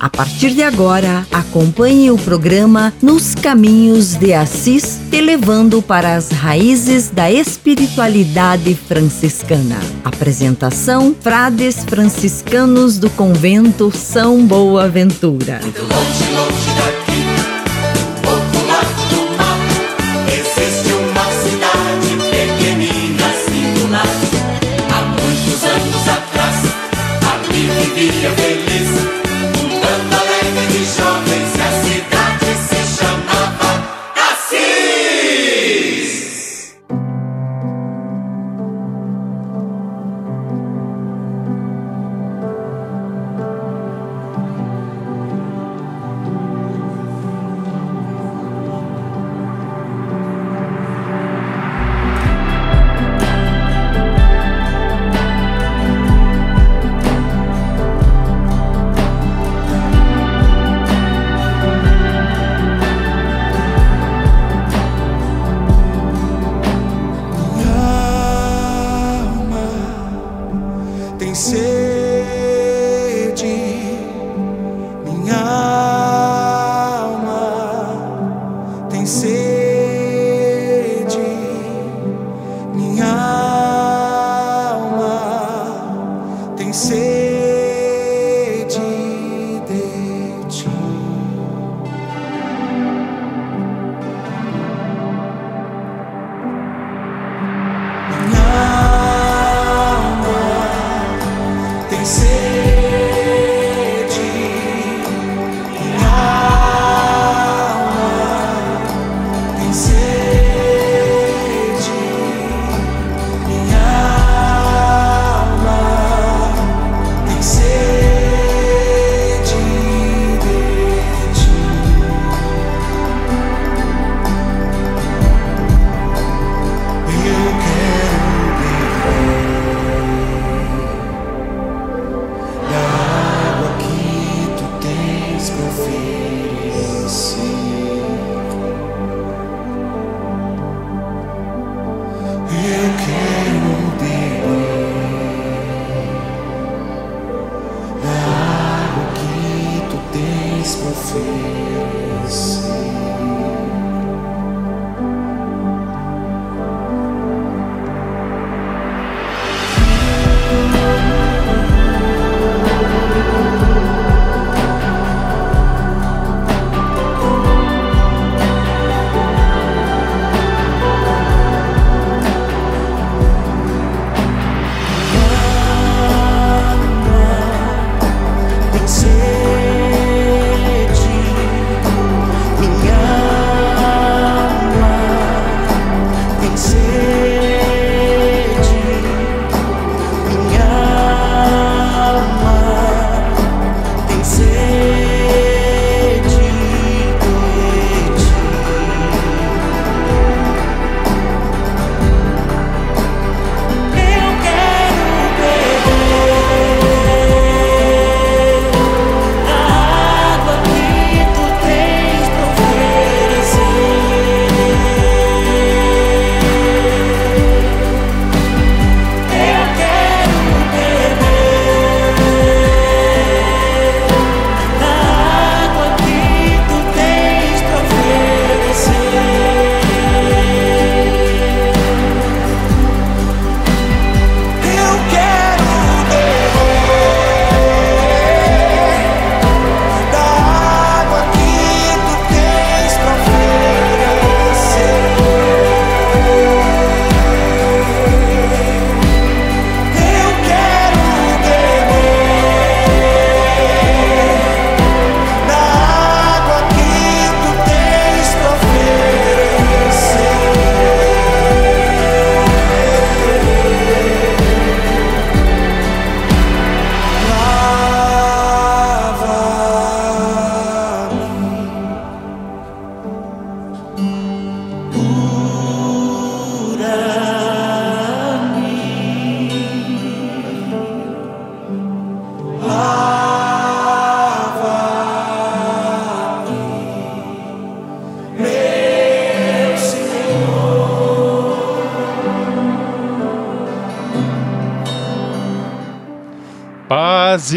A 0.00 0.08
partir 0.08 0.54
de 0.54 0.62
agora, 0.62 1.26
acompanhe 1.30 2.10
o 2.10 2.16
programa 2.16 2.90
Nos 3.02 3.34
Caminhos 3.34 4.14
de 4.14 4.32
Assis, 4.32 4.98
te 5.10 5.20
levando 5.20 5.82
para 5.82 6.16
as 6.16 6.30
raízes 6.30 7.10
da 7.10 7.30
espiritualidade 7.30 8.74
franciscana. 8.74 9.78
Apresentação: 10.02 11.14
Frades 11.20 11.84
franciscanos 11.84 12.96
do 12.96 13.10
convento 13.10 13.92
São 13.94 14.46
Boaventura. 14.46 15.60
Muito 15.62 15.82
longe, 15.82 16.32
longe 16.34 16.69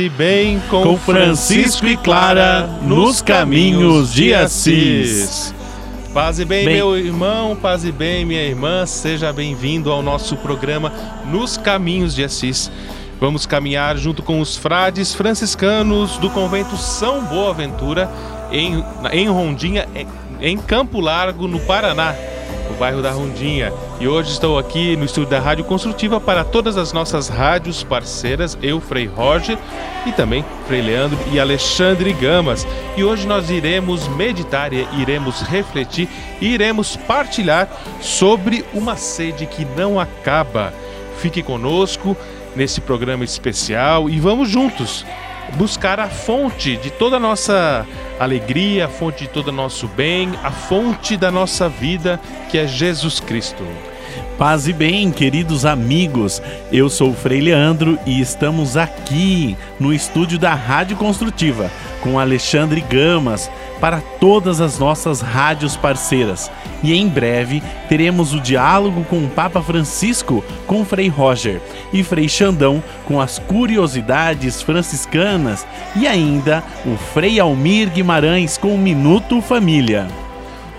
Paz 0.03 0.05
e 0.05 0.09
bem 0.09 0.61
com, 0.69 0.83
com 0.83 0.97
Francisco 0.97 1.88
e 1.88 1.95
Clara 1.95 2.67
nos 2.81 3.21
caminhos 3.21 4.13
de 4.13 4.33
Assis. 4.33 5.53
Paz 6.13 6.39
e 6.39 6.45
bem, 6.45 6.65
bem, 6.65 6.75
meu 6.75 6.97
irmão, 6.97 7.55
paz 7.55 7.85
e 7.85 7.91
bem, 7.91 8.25
minha 8.25 8.41
irmã, 8.41 8.85
seja 8.85 9.31
bem-vindo 9.31 9.89
ao 9.89 10.01
nosso 10.01 10.35
programa 10.35 10.91
Nos 11.25 11.55
Caminhos 11.55 12.13
de 12.13 12.23
Assis. 12.23 12.69
Vamos 13.17 13.45
caminhar 13.45 13.95
junto 13.97 14.21
com 14.21 14.41
os 14.41 14.57
frades 14.57 15.15
franciscanos 15.15 16.17
do 16.17 16.29
convento 16.29 16.75
São 16.75 17.23
Boaventura, 17.23 18.09
em, 18.51 18.83
em 19.13 19.29
Rondinha, 19.29 19.88
em 20.41 20.57
Campo 20.57 21.00
Largo, 21.00 21.47
no 21.47 21.61
Paraná 21.61 22.13
no 22.69 22.77
bairro 22.77 23.01
da 23.01 23.11
Rondinha. 23.11 23.71
E 24.03 24.07
hoje 24.07 24.31
estou 24.31 24.59
aqui 24.59 24.97
no 24.97 25.05
estúdio 25.05 25.29
da 25.29 25.39
Rádio 25.39 25.63
Construtiva 25.63 26.19
para 26.19 26.44
todas 26.44 26.75
as 26.75 26.91
nossas 26.91 27.29
rádios 27.29 27.85
parceiras, 27.85 28.57
eu, 28.61 28.81
Frei 28.81 29.05
Roger, 29.05 29.57
e 30.05 30.11
também 30.11 30.44
Frei 30.67 30.81
Leandro 30.81 31.17
e 31.31 31.39
Alexandre 31.39 32.11
Gamas. 32.11 32.67
E 32.97 33.03
hoje 33.05 33.25
nós 33.25 33.50
iremos 33.50 34.05
meditar, 34.09 34.73
iremos 34.73 35.39
refletir 35.44 36.09
e 36.41 36.47
iremos 36.47 36.97
partilhar 36.97 37.69
sobre 38.01 38.65
uma 38.73 38.97
sede 38.97 39.45
que 39.45 39.63
não 39.63 39.97
acaba. 39.97 40.73
Fique 41.19 41.41
conosco 41.41 42.17
nesse 42.57 42.81
programa 42.81 43.23
especial 43.23 44.09
e 44.09 44.19
vamos 44.19 44.50
juntos 44.50 45.05
buscar 45.55 46.01
a 46.01 46.09
fonte 46.09 46.75
de 46.75 46.89
toda 46.89 47.15
a 47.15 47.19
nossa 47.21 47.88
alegria, 48.19 48.88
a 48.88 48.89
fonte 48.89 49.23
de 49.23 49.29
todo 49.29 49.47
o 49.47 49.53
nosso 49.53 49.88
bem, 49.88 50.29
a 50.44 50.51
fonte 50.51 51.15
da 51.15 51.31
nossa 51.31 51.69
vida, 51.69 52.19
que 52.51 52.57
é 52.57 52.67
Jesus 52.67 53.21
Cristo. 53.21 53.63
Paz 54.38 54.68
e 54.68 54.74
bem, 54.74 55.12
queridos 55.12 55.63
amigos. 55.63 56.41
Eu 56.71 56.89
sou 56.89 57.12
o 57.12 57.13
Frei 57.13 57.39
Leandro 57.39 58.00
e 58.03 58.19
estamos 58.19 58.75
aqui 58.75 59.56
no 59.80 59.94
estúdio 59.94 60.39
da 60.39 60.56
Rádio 60.56 60.97
Construtiva 60.97 61.69
com 62.01 62.19
Alexandre 62.19 62.81
Gamas 62.81 63.50
para 63.80 64.01
todas 64.19 64.59
as 64.59 64.80
nossas 64.80 65.21
rádios 65.21 65.77
parceiras. 65.77 66.51
E 66.81 66.94
em 66.94 67.07
breve 67.07 67.62
teremos 67.88 68.33
o 68.33 68.41
diálogo 68.41 69.03
com 69.06 69.24
o 69.24 69.30
Papa 69.30 69.62
Francisco 69.62 70.44
com 70.65 70.83
Frei 70.83 71.09
Roger 71.09 71.62
e 71.94 72.03
Frei 72.03 72.27
Xandão 72.27 72.83
com 73.06 73.21
as 73.21 73.38
curiosidades 73.38 74.63
franciscanas 74.63 75.65
e 75.95 76.07
ainda 76.07 76.63
o 76.86 76.97
Frei 76.97 77.39
Almir 77.39 77.89
Guimarães 77.91 78.57
com 78.57 78.74
o 78.74 78.79
Minuto 78.79 79.41
Família. 79.41 80.07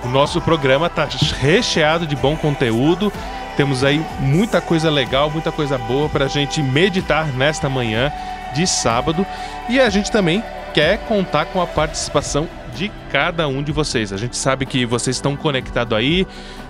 O 0.04 0.08
nosso 0.08 0.40
programa 0.40 0.88
está 0.88 1.08
recheado 1.40 2.06
de 2.06 2.14
bom 2.14 2.36
conteúdo. 2.36 3.10
Temos 3.56 3.84
aí 3.84 4.04
muita 4.18 4.60
coisa 4.60 4.90
legal, 4.90 5.30
muita 5.30 5.52
coisa 5.52 5.78
boa 5.78 6.08
para 6.08 6.24
a 6.24 6.28
gente 6.28 6.62
meditar 6.62 7.28
nesta 7.34 7.68
manhã 7.68 8.12
de 8.54 8.66
sábado. 8.66 9.24
E 9.68 9.80
a 9.80 9.88
gente 9.88 10.10
também 10.10 10.42
quer 10.72 10.98
contar 11.06 11.46
com 11.46 11.60
a 11.62 11.66
participação 11.66 12.48
de 12.74 12.90
cada 13.10 13.46
um 13.46 13.62
de 13.62 13.70
vocês. 13.70 14.12
A 14.12 14.16
gente 14.16 14.36
sabe 14.36 14.66
que 14.66 14.84
vocês 14.84 15.16
estão 15.16 15.36
conectados 15.36 15.96
aí. 15.96 16.26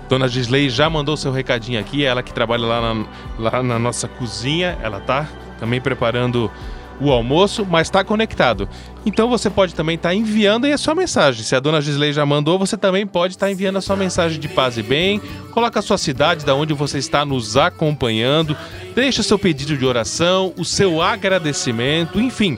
Dona 0.07 0.27
Gisley 0.27 0.69
já 0.69 0.87
mandou 0.87 1.17
seu 1.17 1.31
recadinho 1.31 1.79
aqui, 1.79 2.05
ela 2.05 2.21
que 2.21 2.31
trabalha 2.31 2.65
lá 2.65 2.93
na, 2.93 3.05
lá 3.39 3.63
na 3.63 3.79
nossa 3.79 4.07
cozinha, 4.07 4.77
ela 4.83 4.99
tá 4.99 5.27
também 5.59 5.81
preparando 5.81 6.51
o 6.99 7.11
almoço, 7.11 7.65
mas 7.69 7.87
está 7.87 8.03
conectado. 8.03 8.67
Então 9.05 9.29
você 9.29 9.49
pode 9.49 9.75
também 9.75 9.95
estar 9.95 10.09
tá 10.09 10.15
enviando 10.15 10.65
aí 10.65 10.73
a 10.73 10.77
sua 10.77 10.95
mensagem. 10.95 11.43
Se 11.43 11.55
a 11.55 11.59
dona 11.59 11.81
Gisley 11.81 12.13
já 12.13 12.25
mandou, 12.25 12.57
você 12.57 12.77
também 12.77 13.05
pode 13.05 13.33
estar 13.33 13.47
tá 13.47 13.51
enviando 13.51 13.77
a 13.77 13.81
sua 13.81 13.95
mensagem 13.95 14.39
de 14.39 14.47
paz 14.47 14.77
e 14.77 14.83
bem. 14.83 15.21
Coloca 15.51 15.79
a 15.79 15.81
sua 15.81 15.97
cidade, 15.97 16.45
da 16.45 16.55
onde 16.55 16.73
você 16.73 16.97
está 16.97 17.25
nos 17.25 17.57
acompanhando. 17.57 18.55
Deixa 18.95 19.23
seu 19.23 19.37
pedido 19.37 19.77
de 19.77 19.85
oração, 19.85 20.53
o 20.57 20.65
seu 20.65 21.01
agradecimento, 21.01 22.19
enfim 22.19 22.57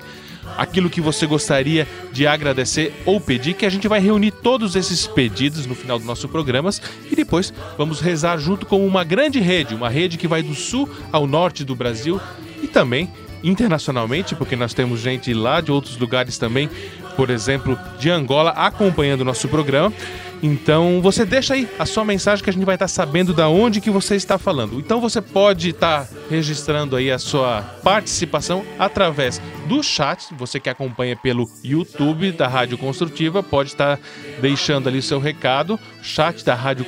aquilo 0.58 0.90
que 0.90 1.00
você 1.00 1.28
gostaria 1.28 1.88
de 2.12 2.26
agradecer 2.26 2.92
ou 3.06 3.22
pedir, 3.22 3.54
que 3.54 3.66
a 3.66 3.70
gente 3.70 3.88
vai 3.88 4.00
reunir 4.00 4.32
todos 4.32 4.76
esses 4.76 5.06
pedidos 5.06 5.68
no 5.68 5.76
final 5.76 6.00
dos 6.00 6.08
nossos 6.08 6.30
programas 6.30 6.82
e 7.12 7.16
depois 7.16 7.54
vamos 7.78 8.00
rezar 8.00 8.38
junto 8.38 8.66
com 8.66 8.86
uma 8.86 9.04
grande 9.04 9.40
rede, 9.40 9.76
uma 9.76 9.88
rede 9.88 10.18
que 10.18 10.28
vai 10.28 10.42
do 10.42 10.56
sul 10.56 10.90
ao 11.12 11.28
norte 11.28 11.64
do 11.64 11.76
Brasil 11.76 12.20
e 12.62 12.68
também 12.68 13.10
internacionalmente, 13.44 14.36
porque 14.36 14.56
nós 14.56 14.74
temos 14.74 15.00
gente 15.00 15.34
lá 15.34 15.62
de 15.62 15.72
outros 15.72 15.98
lugares 15.98 16.38
também, 16.38 16.70
por 17.16 17.30
exemplo, 17.30 17.78
de 18.00 18.10
Angola, 18.10 18.52
acompanhando 18.52 19.22
o 19.22 19.26
nosso 19.26 19.48
programa. 19.48 19.94
Então 20.42 21.02
você 21.02 21.26
deixa 21.26 21.56
aí 21.56 21.68
a 21.80 21.86
sua 21.86 22.06
mensagem 22.06 22.44
que 22.44 22.50
a 22.50 22.54
gente 22.54 22.66
vai 22.66 22.76
estar 22.76 22.88
sabendo 22.88 23.34
da 23.34 23.50
onde 23.50 23.82
que 23.82 23.90
você 23.90 24.16
está 24.16 24.38
falando. 24.38 24.80
Então 24.80 25.02
você 25.02 25.20
pode 25.20 25.70
estar 25.70 26.08
registrando 26.30 26.96
aí 26.96 27.12
a 27.12 27.18
sua 27.18 27.62
participação 27.84 28.64
através 28.78 29.42
do 29.68 29.82
chat. 29.82 30.28
Você 30.36 30.60
que 30.60 30.70
acompanha 30.70 31.16
pelo 31.16 31.50
YouTube 31.64 32.32
da 32.32 32.48
Rádio 32.48 32.78
Construtiva 32.78 33.42
pode 33.42 33.70
estar 33.70 34.00
deixando 34.40 34.88
ali 34.88 35.00
o 35.00 35.04
seu 35.04 35.20
recado. 35.20 35.80
Chat 36.04 36.46
da 36.46 36.54
Rádio, 36.54 36.86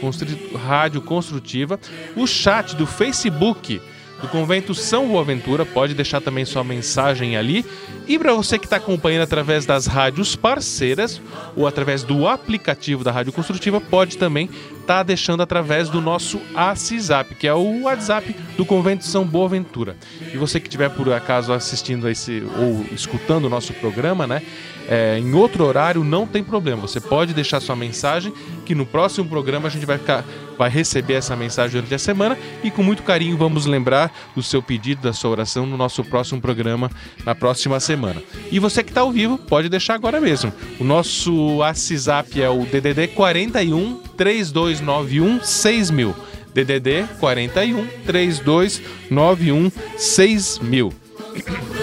Rádio 0.56 1.02
Construtiva, 1.02 1.80
o 2.16 2.28
chat 2.28 2.76
do 2.76 2.86
Facebook 2.86 3.82
do 4.22 4.28
Convento 4.28 4.74
São 4.74 5.08
Boaventura. 5.08 5.66
Pode 5.66 5.94
deixar 5.94 6.22
também 6.22 6.46
sua 6.46 6.64
mensagem 6.64 7.38
ali. 7.38 7.66
E 8.08 8.18
para 8.18 8.34
você 8.34 8.58
que 8.58 8.66
está 8.66 8.78
acompanhando 8.78 9.24
através 9.24 9.66
das 9.66 9.86
rádios 9.86 10.36
parceiras 10.36 11.22
ou 11.56 11.68
através 11.68 12.04
do 12.04 12.28
aplicativo 12.28 13.04
da 13.04 13.12
Rádio 13.12 13.32
Construtiva, 13.32 13.80
pode 13.80 14.18
também 14.18 14.46
estar 14.46 14.86
tá 14.86 15.04
deixando 15.04 15.44
através 15.44 15.90
do 15.90 16.02
nosso 16.02 16.40
ACISAP, 16.56 17.36
que 17.36 17.48
é 17.48 17.54
o 17.54 17.84
WhatsApp 17.84 18.36
do 18.58 18.66
Convento 18.66 19.06
São 19.06 19.26
Boaventura. 19.26 19.96
E 20.34 20.38
você 20.38 20.60
que 20.60 20.68
estiver 20.68 20.90
por 20.90 21.12
acaso 21.14 21.54
assistindo 21.54 22.10
esse 22.10 22.44
ou 22.58 22.86
escutando 22.92 23.46
o 23.46 23.50
nosso 23.50 23.74
programa, 23.74 24.26
né? 24.26 24.42
É, 24.92 25.20
em 25.20 25.36
outro 25.36 25.64
horário 25.64 26.04
não 26.04 26.26
tem 26.26 26.44
problema. 26.44 26.82
Você 26.82 27.00
pode 27.00 27.32
deixar 27.32 27.60
sua 27.60 27.76
mensagem 27.76 28.34
que 28.66 28.74
no 28.74 28.88
próximo 28.88 29.30
programa 29.30 29.68
a 29.68 29.72
gente 29.72 29.86
vai 29.86 30.00
ficar 30.00 30.26
vai 30.58 30.70
receber 30.70 31.14
essa 31.14 31.36
mensagem 31.38 31.74
durante 31.74 31.94
a 31.96 32.00
semana 32.00 32.38
e 32.62 32.70
com 32.70 32.84
muito 32.84 33.04
carinho 33.04 33.38
vamos 33.38 33.66
lembrar 33.66 34.12
do 34.36 34.44
seu 34.44 34.62
pedido, 34.62 35.02
da 35.02 35.14
sua 35.14 35.30
oração 35.32 35.66
no 35.66 35.78
nosso 35.78 36.04
próximo 36.04 36.42
programa 36.42 36.92
na 37.24 37.34
próxima 37.34 37.80
semana. 37.80 38.22
E 38.52 38.60
você 38.60 38.84
que 38.84 38.90
está 38.90 39.02
ao 39.02 39.12
vivo, 39.12 39.38
pode 39.38 39.70
deixar 39.70 39.94
agora 39.94 40.20
mesmo. 40.20 40.52
O 40.80 40.84
nosso 40.84 41.58
WhatsApp 41.58 42.42
é 42.42 42.50
o 42.50 42.66
DDD 42.66 43.10
41 43.10 44.02
3291 44.18 45.42
6000. 45.44 46.16
DDD 46.54 47.06
41 47.20 47.88
3291 48.06 49.72
6000. 49.98 50.94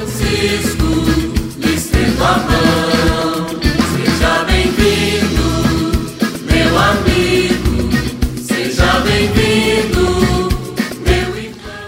Francisco, 0.07 0.96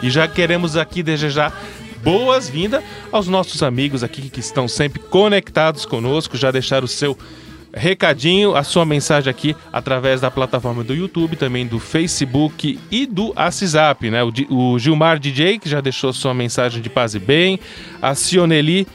E 0.08 0.10
já 0.10 0.26
queremos 0.26 0.74
aqui 0.74 1.02
desejar 1.02 1.52
boas-vindas 2.02 2.82
aos 3.12 3.28
nossos 3.28 3.62
amigos 3.62 4.02
aqui 4.02 4.30
que 4.30 4.40
estão 4.40 4.66
sempre 4.66 5.00
conectados 5.00 5.84
conosco, 5.84 6.34
já 6.34 6.50
deixaram 6.50 6.86
o 6.86 6.88
seu 6.88 7.14
recadinho, 7.74 8.56
a 8.56 8.64
sua 8.64 8.86
mensagem 8.86 9.30
aqui 9.30 9.54
através 9.70 10.22
da 10.22 10.30
plataforma 10.30 10.82
do 10.82 10.94
YouTube, 10.94 11.36
também 11.36 11.66
do 11.66 11.78
Facebook 11.78 12.78
e 12.90 13.04
do 13.04 13.34
WhatsApp, 13.36 14.10
né? 14.10 14.20
O, 14.48 14.78
Gilmar 14.78 15.18
DJ, 15.18 15.58
que 15.58 15.68
já 15.68 15.82
deixou 15.82 16.10
sua 16.10 16.32
mensagem 16.32 16.80
de 16.80 16.88
paz 16.88 17.14
e 17.14 17.18
bem, 17.18 17.60
a 18.00 18.14
Cioneli, 18.14 18.86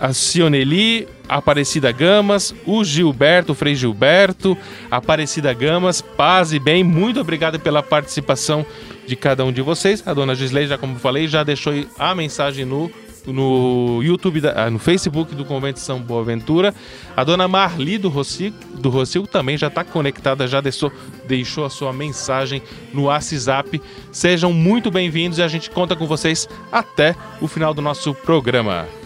a 0.00 0.12
Cioneli, 0.12 1.06
Aparecida 1.28 1.92
Gamas, 1.92 2.54
o 2.66 2.82
Gilberto, 2.82 3.52
o 3.52 3.54
Frei 3.54 3.74
Gilberto, 3.74 4.56
Aparecida 4.90 5.52
Gamas, 5.52 6.00
paz 6.00 6.52
e 6.52 6.58
bem, 6.58 6.82
muito 6.82 7.20
obrigado 7.20 7.60
pela 7.60 7.82
participação 7.82 8.64
de 9.06 9.14
cada 9.14 9.44
um 9.44 9.52
de 9.52 9.60
vocês. 9.60 10.02
A 10.06 10.14
dona 10.14 10.34
Gisley, 10.34 10.66
já 10.66 10.78
como 10.78 10.98
falei, 10.98 11.28
já 11.28 11.44
deixou 11.44 11.72
a 11.98 12.14
mensagem 12.14 12.64
no 12.64 12.90
no 13.26 14.02
YouTube, 14.02 14.40
da, 14.40 14.64
ah, 14.64 14.70
no 14.70 14.78
Facebook 14.78 15.34
do 15.34 15.44
Convento 15.44 15.74
de 15.74 15.84
São 15.84 16.00
Boaventura. 16.00 16.74
A 17.16 17.24
dona 17.24 17.46
Marli 17.46 17.98
do 17.98 18.08
Rocio, 18.08 18.52
do 18.74 18.88
Rocio 18.88 19.26
também 19.26 19.58
já 19.58 19.66
está 19.66 19.84
conectada, 19.84 20.48
já 20.48 20.60
deixou, 20.60 20.92
deixou 21.26 21.64
a 21.64 21.70
sua 21.70 21.92
mensagem 21.92 22.62
no 22.92 23.04
WhatsApp. 23.04 23.80
Sejam 24.10 24.52
muito 24.52 24.90
bem-vindos 24.90 25.38
e 25.38 25.42
a 25.42 25.48
gente 25.48 25.70
conta 25.70 25.94
com 25.94 26.06
vocês 26.06 26.48
até 26.72 27.14
o 27.40 27.46
final 27.46 27.74
do 27.74 27.82
nosso 27.82 28.14
programa. 28.14 28.99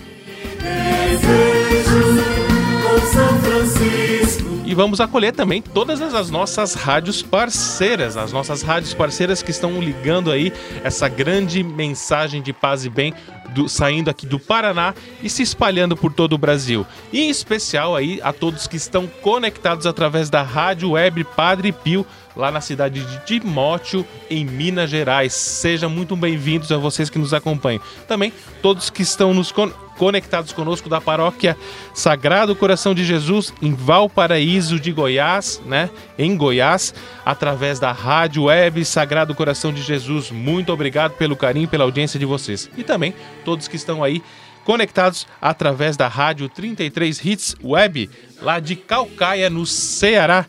Francisco. 3.64 4.44
E 4.66 4.74
vamos 4.74 5.00
acolher 5.00 5.32
também 5.32 5.62
todas 5.62 6.00
as 6.02 6.30
nossas 6.30 6.74
rádios 6.74 7.22
parceiras, 7.22 8.16
as 8.16 8.32
nossas 8.32 8.62
rádios 8.62 8.92
parceiras 8.92 9.42
que 9.42 9.50
estão 9.50 9.80
ligando 9.80 10.30
aí 10.30 10.52
essa 10.82 11.08
grande 11.08 11.62
mensagem 11.62 12.42
de 12.42 12.52
paz 12.52 12.84
e 12.84 12.90
bem 12.90 13.14
do, 13.54 13.68
saindo 13.68 14.10
aqui 14.10 14.26
do 14.26 14.38
Paraná 14.38 14.94
e 15.22 15.30
se 15.30 15.42
espalhando 15.42 15.96
por 15.96 16.12
todo 16.12 16.34
o 16.34 16.38
Brasil. 16.38 16.86
E 17.12 17.22
em 17.22 17.30
especial 17.30 17.96
aí 17.96 18.20
a 18.22 18.32
todos 18.32 18.66
que 18.66 18.76
estão 18.76 19.06
conectados 19.06 19.86
através 19.86 20.28
da 20.28 20.42
Rádio 20.42 20.90
Web 20.90 21.24
Padre 21.36 21.72
Pio 21.72 22.06
lá 22.36 22.50
na 22.50 22.60
cidade 22.60 23.00
de 23.00 23.24
Timóteo, 23.24 24.04
em 24.28 24.44
Minas 24.44 24.90
Gerais. 24.90 25.32
Sejam 25.32 25.88
muito 25.88 26.16
bem-vindos 26.16 26.72
a 26.72 26.76
vocês 26.76 27.08
que 27.08 27.18
nos 27.18 27.32
acompanham. 27.32 27.80
Também 28.08 28.32
todos 28.60 28.90
que 28.90 29.02
estão 29.02 29.32
nos 29.32 29.52
conectados 29.98 30.52
conosco 30.52 30.88
da 30.88 31.00
paróquia 31.00 31.56
Sagrado 31.92 32.54
Coração 32.54 32.94
de 32.94 33.04
Jesus 33.04 33.52
em 33.62 33.74
Valparaíso 33.74 34.78
de 34.78 34.92
Goiás, 34.92 35.60
né? 35.64 35.90
Em 36.18 36.36
Goiás, 36.36 36.94
através 37.24 37.78
da 37.78 37.92
rádio 37.92 38.44
web 38.44 38.84
Sagrado 38.84 39.34
Coração 39.34 39.72
de 39.72 39.82
Jesus. 39.82 40.30
Muito 40.30 40.72
obrigado 40.72 41.12
pelo 41.12 41.36
carinho, 41.36 41.68
pela 41.68 41.84
audiência 41.84 42.18
de 42.18 42.26
vocês. 42.26 42.68
E 42.76 42.82
também 42.82 43.14
todos 43.44 43.68
que 43.68 43.76
estão 43.76 44.02
aí 44.02 44.22
conectados 44.64 45.26
através 45.40 45.96
da 45.96 46.08
rádio 46.08 46.48
33 46.48 47.24
Hits 47.24 47.56
Web, 47.62 48.10
lá 48.40 48.58
de 48.58 48.76
Calcaia, 48.76 49.50
no 49.50 49.66
Ceará. 49.66 50.46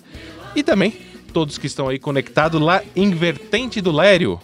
E 0.55 0.63
também 0.63 0.97
todos 1.33 1.57
que 1.57 1.67
estão 1.67 1.89
aí 1.89 1.99
conectados 1.99 2.61
lá 2.61 2.81
em 2.95 3.11
Vertente 3.11 3.81
do 3.81 3.91
Lério, 3.91 4.39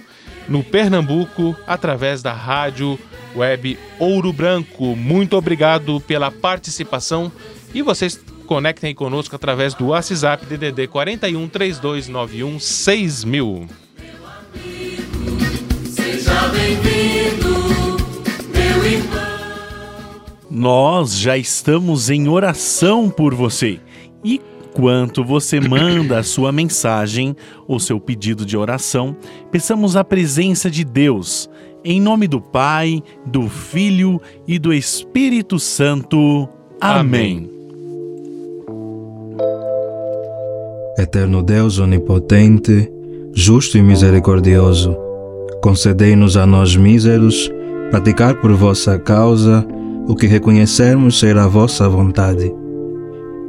no 0.49 0.61
Pernambuco, 0.61 1.55
através 1.65 2.21
da 2.21 2.33
rádio 2.33 2.99
web 3.35 3.77
Ouro 3.99 4.31
Branco. 4.33 4.95
Muito 4.95 5.37
obrigado 5.37 5.99
pela 6.01 6.31
participação 6.31 7.31
e 7.73 7.81
vocês 7.81 8.19
conectem 8.45 8.93
conosco 8.93 9.35
através 9.35 9.73
do 9.73 9.87
WhatsApp 9.87 10.45
DDD 10.45 10.87
41 10.87 11.47
3291 11.47 12.59
6000. 12.59 13.67
Seja 15.85 16.47
bem-vindo, 16.49 17.97
meu 18.53 18.85
irmão. 18.85 19.21
Nós 20.49 21.17
já 21.17 21.37
estamos 21.37 22.09
em 22.09 22.27
oração 22.27 23.09
por 23.09 23.33
você. 23.33 23.79
E 24.23 24.41
enquanto 24.71 25.23
você 25.23 25.59
manda 25.59 26.19
a 26.19 26.23
sua 26.23 26.51
mensagem 26.51 27.35
ou 27.67 27.79
seu 27.79 27.99
pedido 27.99 28.45
de 28.45 28.57
oração, 28.57 29.15
peçamos 29.51 29.95
a 29.95 30.03
presença 30.03 30.69
de 30.69 30.83
Deus. 30.83 31.49
Em 31.83 31.99
nome 31.99 32.27
do 32.27 32.39
Pai, 32.39 33.01
do 33.25 33.49
Filho 33.49 34.21
e 34.47 34.59
do 34.59 34.71
Espírito 34.71 35.57
Santo. 35.57 36.47
Amém. 36.79 37.49
Eterno 40.95 41.41
Deus 41.41 41.79
onipotente, 41.79 42.87
justo 43.33 43.79
e 43.79 43.81
misericordioso, 43.81 44.95
concedei-nos 45.63 46.37
a 46.37 46.45
nós 46.45 46.75
míseros 46.75 47.51
praticar 47.89 48.39
por 48.39 48.53
vossa 48.53 48.99
causa 48.99 49.65
o 50.07 50.15
que 50.15 50.27
reconhecermos 50.27 51.19
ser 51.19 51.35
a 51.35 51.47
vossa 51.47 51.89
vontade, 51.89 52.53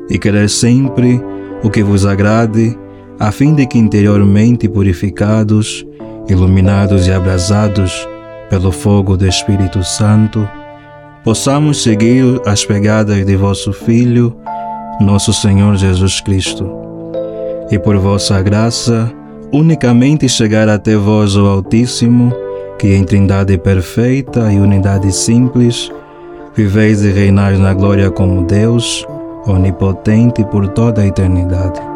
e 0.08 0.18
querer 0.18 0.48
sempre 0.48 1.20
o 1.62 1.68
que 1.68 1.82
vos 1.82 2.06
agrade, 2.06 2.78
a 3.20 3.30
fim 3.30 3.54
de 3.54 3.66
que 3.66 3.78
interiormente 3.78 4.66
purificados, 4.68 5.86
iluminados 6.30 7.06
e 7.06 7.12
abrasados 7.12 8.08
pelo 8.52 8.70
fogo 8.70 9.16
do 9.16 9.26
Espírito 9.26 9.82
Santo, 9.82 10.46
possamos 11.24 11.82
seguir 11.82 12.38
as 12.44 12.66
pegadas 12.66 13.24
de 13.24 13.34
vosso 13.34 13.72
Filho, 13.72 14.36
nosso 15.00 15.32
Senhor 15.32 15.74
Jesus 15.76 16.20
Cristo, 16.20 16.70
e 17.70 17.78
por 17.78 17.96
vossa 17.96 18.42
graça, 18.42 19.10
unicamente 19.50 20.28
chegar 20.28 20.68
até 20.68 20.94
vós, 20.96 21.34
o 21.34 21.46
Altíssimo, 21.46 22.30
que 22.78 22.94
em 22.94 23.04
Trindade 23.04 23.56
perfeita 23.56 24.52
e 24.52 24.58
unidade 24.58 25.10
simples, 25.12 25.90
viveis 26.54 27.02
e 27.06 27.10
reinais 27.10 27.58
na 27.58 27.72
glória 27.72 28.10
como 28.10 28.44
Deus, 28.44 29.06
onipotente 29.46 30.44
por 30.44 30.68
toda 30.68 31.00
a 31.00 31.06
eternidade. 31.06 31.91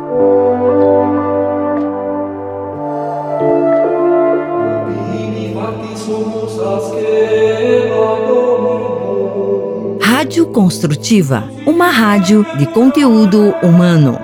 Rádio 10.36 10.52
Construtiva, 10.52 11.50
uma 11.64 11.90
rádio 11.90 12.44
de 12.58 12.66
conteúdo 12.66 13.54
humano. 13.62 14.18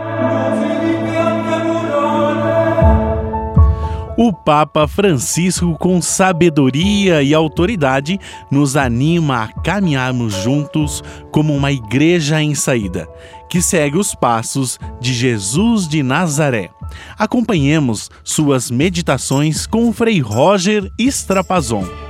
O 4.19 4.31
Papa 4.31 4.87
Francisco, 4.87 5.75
com 5.79 6.03
sabedoria 6.03 7.23
e 7.23 7.33
autoridade, 7.33 8.21
nos 8.51 8.77
anima 8.77 9.45
a 9.45 9.63
caminharmos 9.63 10.35
juntos 10.35 11.03
como 11.31 11.57
uma 11.57 11.73
igreja 11.73 12.43
em 12.43 12.55
saída, 12.55 13.09
que 13.49 13.63
segue 13.63 13.97
os 13.97 14.15
passos 14.15 14.79
de 15.01 15.15
Jesus 15.15 15.89
de 15.89 16.03
Nazaré. 16.03 16.69
Acompanhemos 17.17 18.11
suas 18.23 18.71
meditações 18.71 19.67
com 19.67 19.89
o 19.89 19.95
Frei 19.95 20.21
Roger 20.21 20.93
Strapazon. 20.99 22.02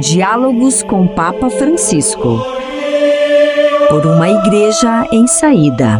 Diálogos 0.00 0.82
com 0.82 1.06
Papa 1.06 1.50
Francisco. 1.50 2.38
Por 3.90 4.06
uma 4.06 4.30
igreja 4.30 5.06
em 5.12 5.26
saída. 5.26 5.98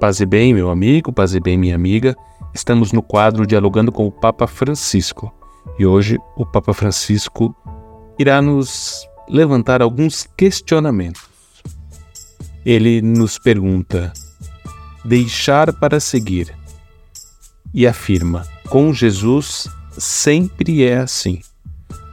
Paz 0.00 0.18
e 0.18 0.26
bem, 0.26 0.52
meu 0.52 0.68
amigo, 0.68 1.12
paz 1.12 1.32
e 1.32 1.38
bem, 1.38 1.56
minha 1.56 1.76
amiga. 1.76 2.16
Estamos 2.52 2.90
no 2.90 3.04
quadro 3.04 3.46
Dialogando 3.46 3.92
com 3.92 4.04
o 4.04 4.10
Papa 4.10 4.48
Francisco. 4.48 5.32
E 5.78 5.86
hoje 5.86 6.18
o 6.36 6.44
Papa 6.44 6.74
Francisco 6.74 7.54
irá 8.18 8.42
nos 8.42 9.08
levantar 9.28 9.80
alguns 9.80 10.26
questionamentos. 10.36 11.22
Ele 12.66 13.00
nos 13.00 13.38
pergunta: 13.38 14.12
deixar 15.04 15.72
para 15.72 16.00
seguir. 16.00 16.61
E 17.74 17.86
afirma: 17.86 18.46
com 18.68 18.92
Jesus 18.92 19.68
sempre 19.98 20.84
é 20.84 20.98
assim. 20.98 21.40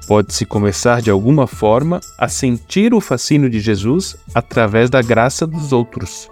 Pode-se 0.07 0.45
começar 0.45 1.01
de 1.01 1.11
alguma 1.11 1.45
forma 1.45 1.99
a 2.17 2.27
sentir 2.27 2.93
o 2.93 2.99
fascínio 2.99 3.49
de 3.49 3.59
Jesus 3.59 4.17
através 4.33 4.89
da 4.89 5.01
graça 5.01 5.45
dos 5.45 5.71
outros. 5.71 6.29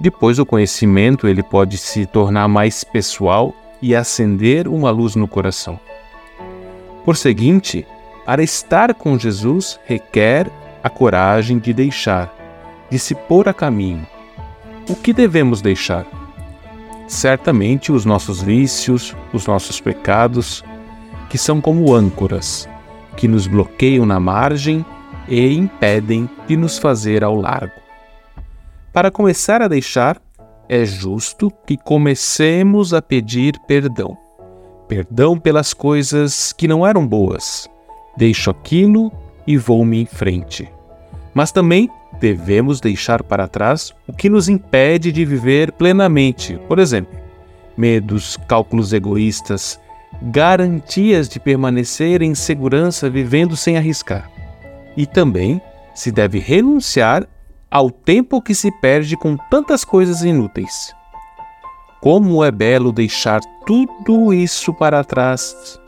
Depois 0.00 0.38
o 0.38 0.46
conhecimento 0.46 1.26
ele 1.26 1.42
pode 1.42 1.76
se 1.76 2.06
tornar 2.06 2.46
mais 2.48 2.84
pessoal 2.84 3.54
e 3.82 3.94
acender 3.94 4.68
uma 4.68 4.90
luz 4.90 5.16
no 5.16 5.26
coração. 5.26 5.78
Por 7.04 7.16
seguinte, 7.16 7.86
para 8.24 8.42
estar 8.42 8.94
com 8.94 9.18
Jesus 9.18 9.78
requer 9.84 10.50
a 10.82 10.88
coragem 10.88 11.58
de 11.58 11.72
deixar, 11.72 12.32
de 12.90 12.98
se 12.98 13.14
pôr 13.14 13.48
a 13.48 13.52
caminho. 13.52 14.06
O 14.88 14.94
que 14.94 15.12
devemos 15.12 15.60
deixar? 15.60 16.06
Certamente 17.06 17.92
os 17.92 18.04
nossos 18.04 18.42
vícios, 18.42 19.14
os 19.32 19.46
nossos 19.46 19.80
pecados, 19.80 20.64
que 21.28 21.36
são 21.36 21.60
como 21.60 21.94
âncoras, 21.94 22.68
que 23.16 23.28
nos 23.28 23.46
bloqueiam 23.46 24.06
na 24.06 24.18
margem 24.18 24.84
e 25.28 25.54
impedem 25.54 26.28
de 26.46 26.56
nos 26.56 26.78
fazer 26.78 27.22
ao 27.22 27.34
largo. 27.34 27.80
Para 28.92 29.10
começar 29.10 29.60
a 29.60 29.68
deixar, 29.68 30.20
é 30.68 30.84
justo 30.84 31.52
que 31.66 31.76
comecemos 31.76 32.94
a 32.94 33.02
pedir 33.02 33.58
perdão. 33.66 34.16
Perdão 34.88 35.38
pelas 35.38 35.74
coisas 35.74 36.52
que 36.52 36.68
não 36.68 36.86
eram 36.86 37.06
boas. 37.06 37.68
Deixo 38.16 38.50
aquilo 38.50 39.12
e 39.46 39.56
vou-me 39.56 40.00
em 40.00 40.06
frente. 40.06 40.70
Mas 41.34 41.50
também 41.50 41.90
devemos 42.20 42.80
deixar 42.80 43.22
para 43.22 43.48
trás 43.48 43.94
o 44.06 44.12
que 44.12 44.28
nos 44.28 44.48
impede 44.48 45.12
de 45.12 45.24
viver 45.24 45.72
plenamente. 45.72 46.58
Por 46.68 46.78
exemplo, 46.78 47.18
medos, 47.76 48.38
cálculos 48.48 48.92
egoístas, 48.92 49.80
garantias 50.22 51.28
de 51.28 51.40
permanecer 51.40 52.22
em 52.22 52.34
segurança 52.34 53.10
vivendo 53.10 53.56
sem 53.56 53.76
arriscar. 53.76 54.30
E 54.96 55.06
também 55.06 55.60
se 55.94 56.10
deve 56.10 56.38
renunciar 56.38 57.26
ao 57.70 57.90
tempo 57.90 58.40
que 58.40 58.54
se 58.54 58.70
perde 58.80 59.16
com 59.16 59.36
tantas 59.50 59.84
coisas 59.84 60.22
inúteis. 60.22 60.94
Como 62.00 62.44
é 62.44 62.50
belo 62.50 62.92
deixar 62.92 63.40
tudo 63.66 64.32
isso 64.32 64.72
para 64.74 65.02
trás 65.02 65.80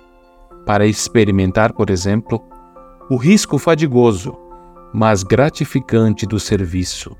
para 0.66 0.84
experimentar, 0.84 1.72
por 1.72 1.90
exemplo, 1.90 2.42
o 3.08 3.16
risco 3.16 3.56
fadigoso, 3.56 4.36
mas 4.96 5.22
gratificante 5.22 6.24
do 6.24 6.40
serviço, 6.40 7.14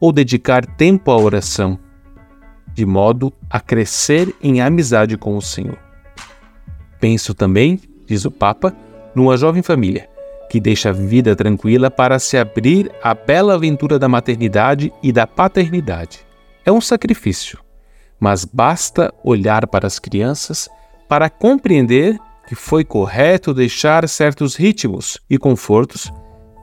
ou 0.00 0.10
dedicar 0.10 0.66
tempo 0.66 1.12
à 1.12 1.16
oração, 1.16 1.78
de 2.72 2.84
modo 2.84 3.32
a 3.48 3.60
crescer 3.60 4.34
em 4.42 4.60
amizade 4.60 5.16
com 5.16 5.36
o 5.36 5.40
Senhor. 5.40 5.78
Penso 6.98 7.32
também, 7.32 7.78
diz 8.04 8.24
o 8.24 8.32
Papa, 8.32 8.74
numa 9.14 9.36
jovem 9.36 9.62
família 9.62 10.10
que 10.50 10.58
deixa 10.58 10.88
a 10.88 10.92
vida 10.92 11.36
tranquila 11.36 11.88
para 11.88 12.18
se 12.18 12.36
abrir 12.36 12.90
à 13.00 13.14
bela 13.14 13.54
aventura 13.54 13.96
da 13.96 14.08
maternidade 14.08 14.92
e 15.00 15.12
da 15.12 15.24
paternidade. 15.24 16.26
É 16.64 16.72
um 16.72 16.80
sacrifício, 16.80 17.60
mas 18.18 18.44
basta 18.44 19.14
olhar 19.22 19.68
para 19.68 19.86
as 19.86 20.00
crianças 20.00 20.68
para 21.08 21.30
compreender 21.30 22.18
que 22.48 22.56
foi 22.56 22.84
correto 22.84 23.54
deixar 23.54 24.08
certos 24.08 24.56
ritmos 24.56 25.16
e 25.30 25.38
confortos 25.38 26.12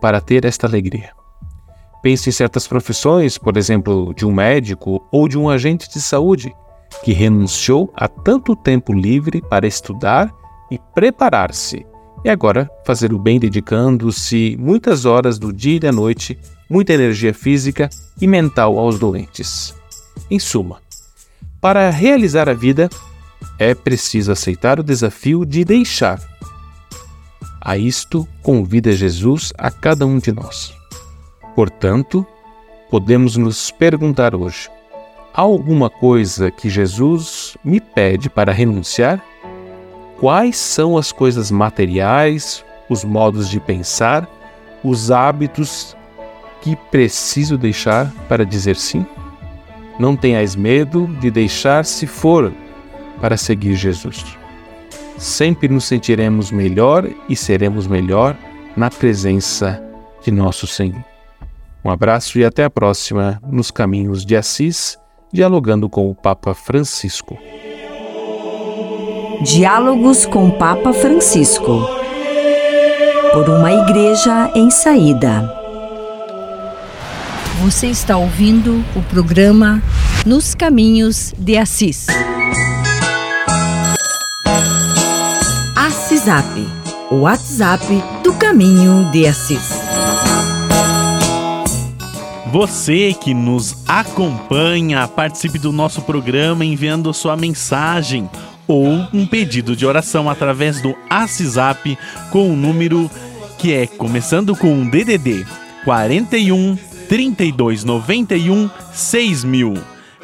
para 0.01 0.20
ter 0.20 0.43
esta 0.43 0.67
alegria. 0.67 1.12
Pense 2.01 2.29
em 2.29 2.34
certas 2.34 2.67
profissões, 2.67 3.38
por 3.38 3.55
exemplo, 3.55 4.13
de 4.15 4.25
um 4.25 4.34
médico 4.34 5.08
ou 5.12 5.27
de 5.27 5.38
um 5.38 5.48
agente 5.48 5.88
de 5.88 6.01
saúde, 6.01 6.53
que 7.03 7.13
renunciou 7.13 7.93
a 7.96 8.08
tanto 8.08 8.55
tempo 8.55 8.91
livre 8.91 9.41
para 9.41 9.67
estudar 9.67 10.34
e 10.72 10.79
preparar-se. 10.93 11.86
E 12.24 12.29
agora 12.29 12.70
fazer 12.86 13.13
o 13.13 13.20
bem 13.20 13.39
dedicando-se 13.39 14.58
muitas 14.60 15.05
horas 15.05 15.39
do 15.39 15.53
dia 15.53 15.75
e 15.75 15.79
da 15.79 15.91
noite, 15.91 16.38
muita 16.70 16.93
energia 16.93 17.34
física 17.34 17.89
e 18.20 18.27
mental 18.27 18.77
aos 18.77 19.00
doentes. 19.00 19.74
Em 20.29 20.39
suma, 20.39 20.79
para 21.60 21.89
realizar 21.89 22.50
a 22.50 22.53
vida, 22.53 22.89
é 23.60 23.75
preciso 23.75 24.31
aceitar 24.31 24.79
o 24.79 24.84
desafio 24.84 25.46
de 25.46 25.63
deixar. 25.63 26.20
A 27.63 27.77
isto 27.77 28.27
convida 28.41 28.91
Jesus 28.91 29.53
a 29.56 29.70
cada 29.70 30.03
um 30.03 30.18
de 30.18 30.32
nós. 30.32 30.74
Portanto, 31.53 32.25
podemos 32.89 33.38
nos 33.38 33.70
perguntar 33.70 34.34
hoje: 34.34 34.68
há 35.32 35.41
alguma 35.41 35.88
coisa 35.88 36.50
que 36.50 36.72
Jesus 36.72 37.56
me 37.63 37.80
pede 37.80 38.32
para 38.32 38.51
renunciar? 38.51 39.24
Quais 40.20 40.58
são 40.58 40.98
as 40.98 41.12
coisas 41.12 41.51
materiais, 41.51 42.65
os 42.89 43.03
modos 43.03 43.48
de 43.48 43.60
pensar, 43.60 44.27
os 44.84 45.12
hábitos 45.12 45.96
que 46.62 46.75
preciso 46.75 47.60
deixar 47.60 48.12
para 48.27 48.44
dizer 48.44 48.75
sim? 48.75 49.06
Não 50.00 50.15
tenhais 50.15 50.56
medo 50.56 51.06
de 51.20 51.30
deixar 51.30 51.86
se 51.86 52.08
for 52.08 52.51
para 53.20 53.38
seguir 53.38 53.75
Jesus. 53.75 54.40
Sempre 55.22 55.68
nos 55.68 55.84
sentiremos 55.84 56.50
melhor 56.50 57.08
e 57.30 57.36
seremos 57.36 57.86
melhor 57.86 58.36
na 58.75 58.90
presença 58.90 59.80
de 60.24 60.32
nosso 60.32 60.66
Senhor. 60.66 61.06
Um 61.86 61.92
abraço 61.92 62.40
e 62.40 62.44
até 62.44 62.63
a 62.63 62.72
próxima 62.72 63.40
nos 63.48 63.70
Caminhos 63.70 64.25
de 64.25 64.36
Assis, 64.36 64.98
dialogando 65.32 65.88
com 65.88 66.10
o 66.10 66.16
Papa 66.16 66.56
Francisco. 66.56 67.38
Diálogos 69.44 70.25
com 70.25 70.48
o 70.48 70.58
Papa 70.58 70.92
Francisco. 70.92 71.88
Por 73.32 73.48
uma 73.48 73.72
igreja 73.72 74.51
em 74.56 74.72
saída. 74.72 75.48
Você 77.62 77.86
está 77.86 78.18
ouvindo 78.18 78.84
o 78.96 79.04
programa 79.04 79.84
Nos 80.25 80.56
Caminhos 80.56 81.32
de 81.38 81.60
Assis. 81.60 82.08
Assisap, 86.22 86.68
o 87.10 87.16
WhatsApp 87.22 87.84
do 88.24 88.32
Caminho 88.34 89.10
de 89.12 89.25
Assis. 89.25 89.82
Você 92.51 93.12
que 93.20 93.34
nos 93.34 93.75
acompanha, 93.88 95.08
participe 95.08 95.58
do 95.58 95.72
nosso 95.72 96.04
programa 96.04 96.63
enviando 96.63 97.12
sua 97.12 97.36
mensagem 97.36 98.30
ou 98.68 98.88
um 99.12 99.25
pedido 99.25 99.75
de 99.75 99.84
oração 99.84 100.30
através 100.30 100.80
do 100.80 100.96
ACISAP 101.10 101.98
com 102.30 102.54
o 102.54 102.56
número 102.56 103.10
que 103.58 103.74
é 103.74 103.88
começando 103.88 104.56
com 104.56 104.88
DDD 104.88 105.44
41 105.84 106.78
32 107.10 107.84
91 107.84 108.70
6000 108.94 109.74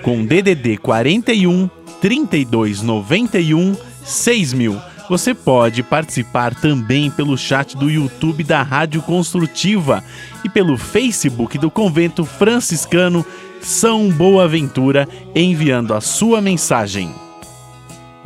com 0.04 0.24
DDD 0.24 0.78
41 0.78 1.68
32 2.00 2.84
91 2.84 3.76
6000 4.04 4.97
você 5.10 5.34
pode 5.34 5.84
participar 5.84 6.54
também 6.56 7.10
pelo 7.10 7.38
chat 7.38 7.78
do 7.78 7.90
YouTube 7.90 8.44
da 8.44 8.62
Rádio 8.62 9.02
Construtiva 9.02 10.04
e 10.44 10.50
pelo 10.50 10.78
Facebook 10.78 11.58
do 11.58 11.72
Convento 11.72 12.26
Franciscano 12.26 13.26
São 13.62 14.10
Boaventura, 14.10 15.08
enviando 15.34 15.94
a 15.94 16.02
sua 16.02 16.42
mensagem. 16.42 17.27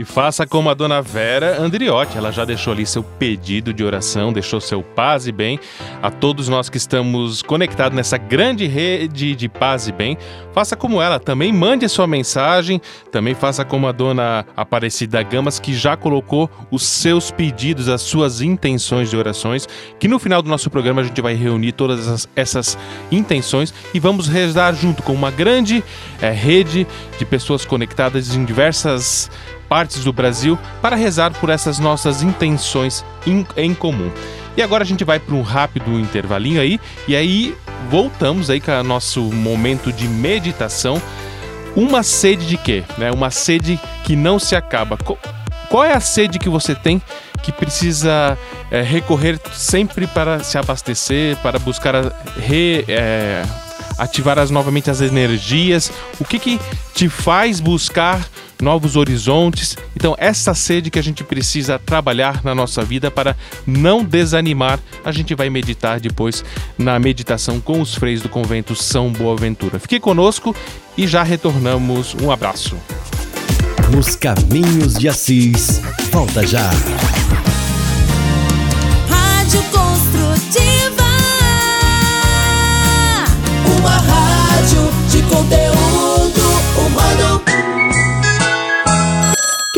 E 0.02 0.04
faça 0.04 0.48
como 0.48 0.68
a 0.68 0.74
dona 0.74 1.00
Vera 1.00 1.62
Andriotti, 1.62 2.18
ela 2.18 2.32
já 2.32 2.44
deixou 2.44 2.74
ali 2.74 2.88
seu 2.88 3.04
pedido 3.04 3.72
de 3.72 3.84
oração, 3.84 4.34
deixou 4.34 4.60
seu 4.60 4.82
paz 4.82 5.28
e 5.28 5.32
bem. 5.32 5.60
A 6.02 6.10
todos 6.10 6.50
nós 6.50 6.72
que 6.72 6.78
estamos 6.78 7.44
conectados 7.44 7.96
nessa 7.96 8.18
grande 8.18 8.66
rede 8.66 9.36
de 9.36 9.48
paz 9.48 9.88
e 9.88 9.92
bem, 9.92 10.18
faça 10.54 10.76
como 10.76 11.00
ela, 11.00 11.20
também. 11.20 11.54
Mande 11.54 11.86
a 11.86 11.90
sua 11.90 12.08
mensagem, 12.08 12.82
também 13.12 13.36
faça 13.36 13.64
como 13.64 13.86
a 13.88 13.92
dona 13.92 14.44
Aparecida 14.58 15.22
Gamas, 15.22 15.60
que 15.60 15.72
já 15.72 15.96
colocou 15.96 16.50
os 16.72 16.82
seus 16.82 17.30
pedidos, 17.30 17.88
as 17.88 18.02
suas 18.02 18.42
intenções 18.42 19.08
de 19.08 19.16
orações, 19.16 19.68
que 20.00 20.08
no 20.08 20.18
final 20.18 20.42
do 20.42 20.50
nosso 20.50 20.72
programa 20.72 21.02
a 21.02 21.04
gente 21.04 21.22
vai 21.22 21.36
reunir 21.36 21.74
todas 21.74 22.00
essas, 22.00 22.30
essas 22.36 22.78
intenções 23.12 23.72
e 23.94 24.00
vamos 24.00 24.28
rezar 24.28 24.74
junto 24.74 25.04
com 25.04 25.14
uma 25.14 25.30
grande 25.30 25.84
é, 26.20 26.32
rede 26.32 26.88
de 27.20 27.24
pessoas 27.24 27.66
conectadas 27.66 28.36
em 28.36 28.44
diversas 28.44 29.30
partes 29.72 30.04
do 30.04 30.12
Brasil 30.12 30.60
para 30.82 30.98
rezar 30.98 31.32
por 31.32 31.50
essas 31.50 31.80
nossas 31.80 32.22
intenções 32.22 33.06
em, 33.56 33.74
comum. 33.74 34.12
E 34.58 34.62
agora 34.62 34.84
a 34.84 34.86
gente 34.86 35.06
vai 35.06 35.18
para 35.18 35.34
um 35.34 35.42
rápido 35.42 35.98
intervalinho 35.98 36.60
aí 36.60 36.78
e 37.08 37.16
aí 37.16 37.56
voltamos 37.90 38.50
aí 38.50 38.60
com 38.60 38.70
o 38.70 38.84
nosso 38.84 39.22
momento 39.22 39.94
de 39.94 40.10
meditação. 40.10 41.02
Uma 41.74 42.04
sede 42.04 42.48
de 42.48 42.58
quê? 42.58 42.84
Né? 42.98 43.12
Uma 43.14 43.32
sede 43.32 43.80
que 44.04 44.14
não 44.14 44.38
se 44.38 44.58
acaba. 44.58 44.98
Qual 45.70 45.86
é 45.86 45.94
a 45.94 46.02
sede 46.02 46.38
que 46.38 46.50
você 46.50 46.76
tem 46.76 47.02
que 47.42 47.54
precisa 47.54 48.38
é, 48.70 48.82
recorrer 48.82 49.40
sempre 49.54 50.06
para 50.06 50.44
se 50.44 50.58
abastecer, 50.58 51.38
para 51.38 51.58
buscar 51.58 52.12
re, 52.38 52.84
é, 52.90 53.42
ativar 53.98 54.38
as, 54.38 54.52
novamente 54.52 54.92
as 54.92 55.00
energias? 55.00 55.90
O 56.20 56.26
que, 56.26 56.38
que 56.40 56.60
te 56.94 57.08
faz 57.08 57.62
buscar 57.62 58.20
novos 58.62 58.96
horizontes. 58.96 59.78
Então, 59.96 60.16
essa 60.18 60.54
sede 60.54 60.90
que 60.90 61.00
a 61.00 61.04
gente 61.04 61.24
precisa 61.24 61.80
trabalhar 61.80 62.44
na 62.44 62.56
nossa 62.56 62.84
vida 62.84 63.12
para 63.12 63.36
não 63.66 64.04
desanimar, 64.04 64.80
a 65.04 65.12
gente 65.12 65.36
vai 65.36 65.50
meditar 65.50 66.00
depois 66.00 66.46
na 66.78 67.00
meditação 67.00 67.60
com 67.60 67.82
os 67.82 67.96
freios 67.96 68.22
do 68.22 68.30
convento 68.30 68.76
São 68.76 69.12
Boaventura. 69.12 69.80
Fique 69.80 70.00
conosco 70.00 70.56
e 70.98 71.08
já 71.08 71.24
retornamos. 71.24 72.16
Um 72.22 72.32
abraço. 72.32 72.78
Nos 73.92 74.16
caminhos 74.16 74.94
de 74.94 75.10
Assis. 75.10 75.82
Volta 76.12 76.46
já. 76.48 76.70
Rádio 79.10 79.64
Construtiva. 79.64 80.71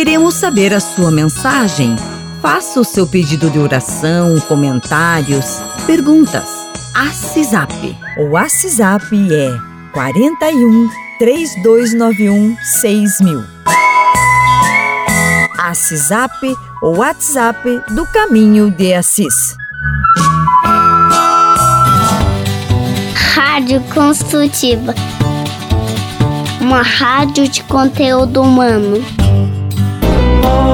Queremos 0.04 0.34
saber 0.34 0.74
a 0.74 0.82
sua 0.82 1.10
mensagem. 1.10 1.96
Faça 2.42 2.78
o 2.78 2.84
seu 2.84 3.08
pedido 3.08 3.50
de 3.50 3.58
oração, 3.58 4.38
comentários, 4.50 5.62
perguntas. 5.86 6.44
ACISAP. 6.94 7.98
O 8.18 8.32
WhatsApp 8.32 9.06
é 9.32 9.58
41 9.94 10.90
3291 11.18 12.58
6000. 12.62 13.46
ACISAP, 15.58 16.54
o 16.82 16.98
WhatsApp 16.98 17.82
do 17.94 18.06
Caminho 18.08 18.70
de 18.72 18.94
Assis. 18.94 19.56
Rádio 23.34 23.80
Construtiva. 23.94 24.94
Uma 26.60 26.82
rádio 26.82 27.48
de 27.48 27.64
conteúdo 27.64 28.42
humano. 28.42 29.23
Um 30.46 30.74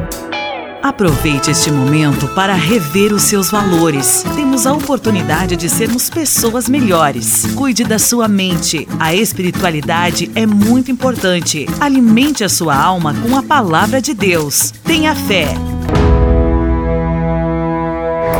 Aproveite 0.83 1.51
este 1.51 1.71
momento 1.71 2.27
para 2.29 2.53
rever 2.55 3.13
os 3.13 3.21
seus 3.21 3.51
valores. 3.51 4.25
Temos 4.35 4.65
a 4.65 4.73
oportunidade 4.73 5.55
de 5.55 5.69
sermos 5.69 6.09
pessoas 6.09 6.67
melhores. 6.67 7.45
Cuide 7.55 7.83
da 7.83 7.99
sua 7.99 8.27
mente. 8.27 8.87
A 8.99 9.13
espiritualidade 9.13 10.31
é 10.33 10.47
muito 10.47 10.89
importante. 10.89 11.67
Alimente 11.79 12.43
a 12.43 12.49
sua 12.49 12.75
alma 12.75 13.13
com 13.13 13.37
a 13.37 13.43
palavra 13.43 14.01
de 14.01 14.15
Deus. 14.15 14.73
Tenha 14.83 15.13
fé. 15.13 15.55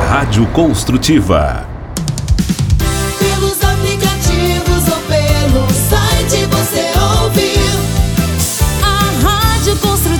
Rádio 0.09 0.47
Construtiva. 0.47 1.67
Pelos 3.19 3.63
aplicativos 3.63 4.87
ou 4.87 4.99
pelo 5.07 5.67
site 5.69 6.45
você 6.47 6.91
ouve 7.21 7.53
a 8.83 9.27
Rádio 9.27 9.77
Construtiva. 9.77 10.10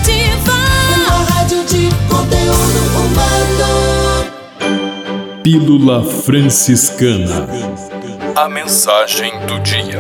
Pílula 5.44 6.04
Franciscana. 6.04 7.48
A 8.36 8.48
mensagem 8.48 9.32
do 9.48 9.60
dia. 9.60 10.00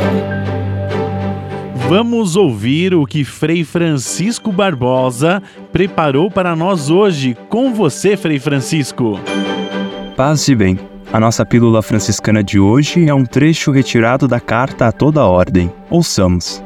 Vamos 1.89 2.36
ouvir 2.36 2.93
o 2.93 3.06
que 3.06 3.26
Frei 3.26 3.63
Francisco 3.63 4.52
Barbosa 4.52 5.41
preparou 5.71 6.30
para 6.32 6.56
nós 6.56 6.89
hoje. 6.89 7.36
Com 7.50 7.74
você, 7.74 8.15
Frei 8.15 8.39
Francisco. 8.39 9.19
Paz 10.15 10.47
e 10.47 10.56
bem. 10.56 10.80
A 11.12 11.19
nossa 11.19 11.45
pílula 11.45 11.82
franciscana 11.82 12.41
de 12.41 12.58
hoje 12.58 13.10
é 13.10 13.13
um 13.13 13.26
trecho 13.26 13.71
retirado 13.71 14.28
da 14.28 14.39
carta 14.39 14.88
a 14.88 14.91
toda 14.91 15.19
a 15.19 15.28
ordem. 15.28 15.69
Ouçamos. 15.89 16.63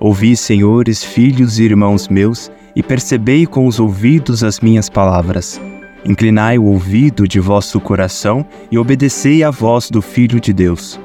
Ouvi, 0.00 0.36
senhores, 0.36 1.04
filhos 1.04 1.58
e 1.58 1.64
irmãos 1.64 2.08
meus, 2.08 2.50
e 2.76 2.82
percebei 2.82 3.46
com 3.46 3.66
os 3.66 3.80
ouvidos 3.80 4.44
as 4.44 4.60
minhas 4.60 4.90
palavras. 4.90 5.58
Inclinai 6.04 6.58
o 6.58 6.64
ouvido 6.64 7.26
de 7.26 7.40
vosso 7.40 7.80
coração 7.80 8.44
e 8.70 8.76
obedecei 8.76 9.42
à 9.42 9.50
voz 9.50 9.90
do 9.90 10.02
Filho 10.02 10.38
de 10.38 10.52
Deus. 10.52 11.00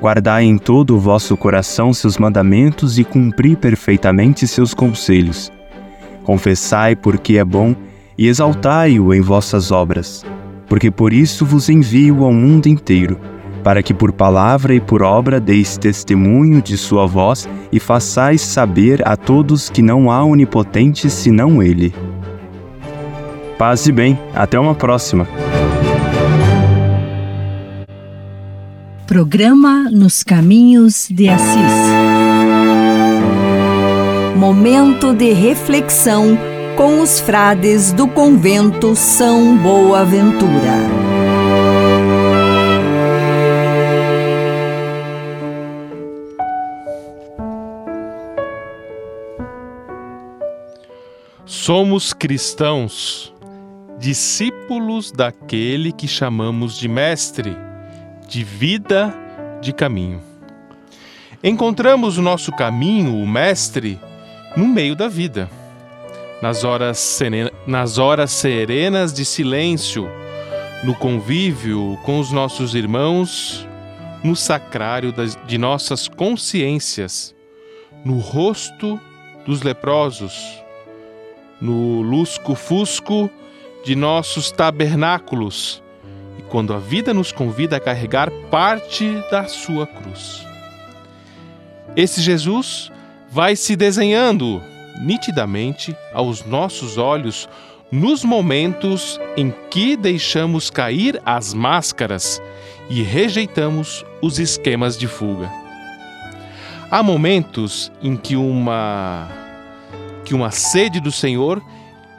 Guardai 0.00 0.44
em 0.44 0.56
todo 0.56 0.94
o 0.94 1.00
vosso 1.00 1.36
coração 1.36 1.92
seus 1.92 2.16
mandamentos 2.16 2.96
e 2.96 3.04
cumpri 3.04 3.56
perfeitamente 3.56 4.46
seus 4.46 4.72
conselhos. 4.72 5.50
Confessai 6.22 6.94
porque 6.94 7.38
é 7.38 7.44
bom 7.44 7.74
e 8.16 8.28
exaltai-o 8.28 9.12
em 9.12 9.20
vossas 9.20 9.72
obras, 9.72 10.24
porque 10.68 10.90
por 10.90 11.12
isso 11.12 11.44
vos 11.44 11.68
envio 11.68 12.24
ao 12.24 12.32
mundo 12.32 12.66
inteiro, 12.66 13.18
para 13.66 13.82
que 13.82 13.92
por 13.92 14.12
palavra 14.12 14.76
e 14.76 14.80
por 14.80 15.02
obra 15.02 15.40
deis 15.40 15.76
testemunho 15.76 16.62
de 16.62 16.78
sua 16.78 17.04
voz 17.04 17.48
e 17.72 17.80
façais 17.80 18.40
saber 18.40 19.02
a 19.04 19.16
todos 19.16 19.68
que 19.68 19.82
não 19.82 20.08
há 20.08 20.24
onipotente 20.24 21.10
senão 21.10 21.60
Ele. 21.60 21.92
Paz 23.58 23.88
e 23.88 23.90
bem, 23.90 24.16
até 24.32 24.56
uma 24.56 24.72
próxima. 24.72 25.26
Programa 29.04 29.90
Nos 29.90 30.22
Caminhos 30.22 31.08
de 31.10 31.28
Assis. 31.28 31.72
Momento 34.36 35.12
de 35.12 35.32
reflexão 35.32 36.38
com 36.76 37.00
os 37.00 37.18
frades 37.18 37.90
do 37.90 38.06
convento 38.06 38.94
São 38.94 39.56
Boaventura. 39.56 41.05
Somos 51.66 52.12
cristãos, 52.12 53.34
discípulos 53.98 55.10
daquele 55.10 55.90
que 55.90 56.06
chamamos 56.06 56.78
de 56.78 56.86
Mestre, 56.86 57.56
de 58.28 58.44
vida, 58.44 59.12
de 59.60 59.72
caminho. 59.72 60.22
Encontramos 61.42 62.18
o 62.18 62.22
nosso 62.22 62.52
caminho, 62.52 63.20
o 63.20 63.26
Mestre, 63.26 63.98
no 64.56 64.64
meio 64.64 64.94
da 64.94 65.08
vida, 65.08 65.50
nas 66.40 66.62
horas, 66.62 66.98
serena, 66.98 67.50
nas 67.66 67.98
horas 67.98 68.30
serenas 68.30 69.12
de 69.12 69.24
silêncio, 69.24 70.08
no 70.84 70.94
convívio 70.94 71.98
com 72.04 72.20
os 72.20 72.30
nossos 72.30 72.76
irmãos, 72.76 73.66
no 74.22 74.36
sacrário 74.36 75.10
das, 75.10 75.36
de 75.48 75.58
nossas 75.58 76.06
consciências, 76.06 77.34
no 78.04 78.20
rosto 78.20 79.00
dos 79.44 79.62
leprosos, 79.62 80.64
no 81.60 82.02
lusco-fusco 82.02 83.30
de 83.84 83.94
nossos 83.94 84.50
tabernáculos 84.50 85.82
e 86.38 86.42
quando 86.42 86.74
a 86.74 86.78
vida 86.78 87.14
nos 87.14 87.32
convida 87.32 87.76
a 87.76 87.80
carregar 87.80 88.30
parte 88.50 89.10
da 89.30 89.44
sua 89.44 89.86
cruz. 89.86 90.44
Esse 91.94 92.20
Jesus 92.20 92.90
vai 93.30 93.56
se 93.56 93.76
desenhando 93.76 94.62
nitidamente 95.00 95.96
aos 96.12 96.44
nossos 96.44 96.98
olhos 96.98 97.48
nos 97.90 98.24
momentos 98.24 99.20
em 99.36 99.54
que 99.70 99.96
deixamos 99.96 100.70
cair 100.70 101.20
as 101.24 101.54
máscaras 101.54 102.42
e 102.90 103.02
rejeitamos 103.02 104.04
os 104.20 104.38
esquemas 104.38 104.98
de 104.98 105.06
fuga. 105.06 105.50
Há 106.90 107.02
momentos 107.02 107.90
em 108.02 108.16
que 108.16 108.36
uma 108.36 109.28
que 110.24 110.34
uma 110.34 110.50
sede 110.50 111.00
do 111.00 111.12
Senhor 111.12 111.62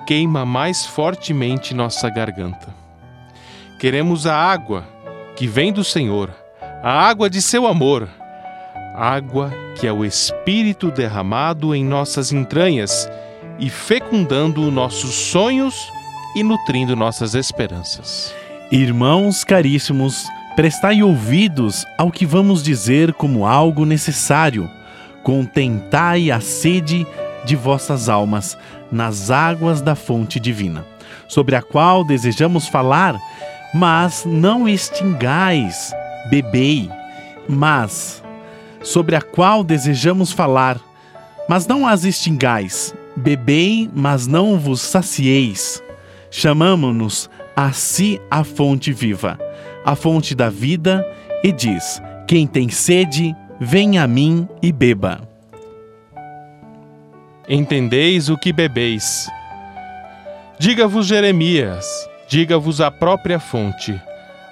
queima 0.06 0.46
mais 0.46 0.86
fortemente 0.86 1.74
nossa 1.74 2.10
garganta. 2.10 2.74
Queremos 3.80 4.26
a 4.26 4.36
água 4.36 4.88
que 5.36 5.46
vem 5.46 5.72
do 5.72 5.84
Senhor, 5.84 6.34
a 6.82 7.08
água 7.08 7.30
de 7.30 7.42
seu 7.42 7.68
amor, 7.68 8.08
água 8.96 9.52
que 9.80 9.86
é 9.86 9.92
o 9.92 10.04
Espírito 10.04 10.90
derramado 10.90 11.76
em 11.76 11.86
nossas 11.86 12.32
entranhas 12.32 13.08
e 13.60 13.70
fecundando 13.70 14.72
nossos 14.72 15.14
sonhos 15.14 15.92
e 16.36 16.44
nutrindo 16.44 16.96
nossas 16.96 17.36
esperanças. 17.36 18.34
Irmãos 18.72 19.44
caríssimos, 19.44 20.28
prestai 20.56 21.04
ouvidos 21.04 21.86
ao 21.98 22.12
que 22.12 22.26
vamos 22.26 22.64
dizer 22.64 23.14
como 23.14 23.46
algo 23.46 23.86
necessário. 23.86 24.70
Contentai 25.24 26.32
a 26.32 26.40
sede 26.40 27.06
de 27.48 27.56
vossas 27.56 28.10
almas 28.10 28.58
nas 28.92 29.32
águas 29.32 29.82
da 29.82 29.96
fonte 29.96 30.40
divina, 30.40 30.86
sobre 31.28 31.56
a 31.56 31.62
qual 31.62 32.04
desejamos 32.04 32.68
falar, 32.68 33.18
mas 33.74 34.26
não 34.26 34.68
extingais, 34.68 35.94
bebei, 36.30 36.92
mas 37.48 38.22
sobre 38.84 39.16
a 39.16 39.22
qual 39.22 39.64
desejamos 39.64 40.32
falar, 40.32 40.78
mas 41.50 41.66
não 41.66 41.88
as 41.88 42.04
extingais, 42.04 42.94
bebei, 43.16 43.90
mas 43.96 44.28
não 44.28 44.60
vos 44.60 44.82
sacieis. 44.82 45.82
Chamamo-nos 46.30 47.30
a 47.56 47.72
si 47.72 48.22
a 48.30 48.44
fonte 48.44 48.92
viva, 48.92 49.40
a 49.86 49.96
fonte 49.96 50.36
da 50.36 50.50
vida, 50.50 51.06
e 51.44 51.52
diz: 51.52 52.02
Quem 52.28 52.46
tem 52.46 52.70
sede, 52.70 53.34
venha 53.60 54.04
a 54.04 54.08
mim 54.08 54.48
e 54.62 54.72
beba. 54.72 55.27
Entendeis 57.50 58.28
o 58.28 58.38
que 58.38 58.52
bebeis. 58.52 59.30
Diga-vos 60.60 61.08
Jeremias, 61.08 61.86
diga-vos 62.28 62.82
a 62.82 62.92
própria 62.92 63.40
fonte. 63.40 63.98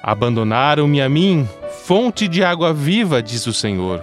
Abandonaram-me 0.01 1.01
a 1.01 1.09
mim, 1.09 1.45
fonte 1.83 2.25
de 2.25 2.41
água 2.41 2.73
viva, 2.73 3.21
diz 3.21 3.45
o 3.47 3.53
Senhor. 3.53 4.01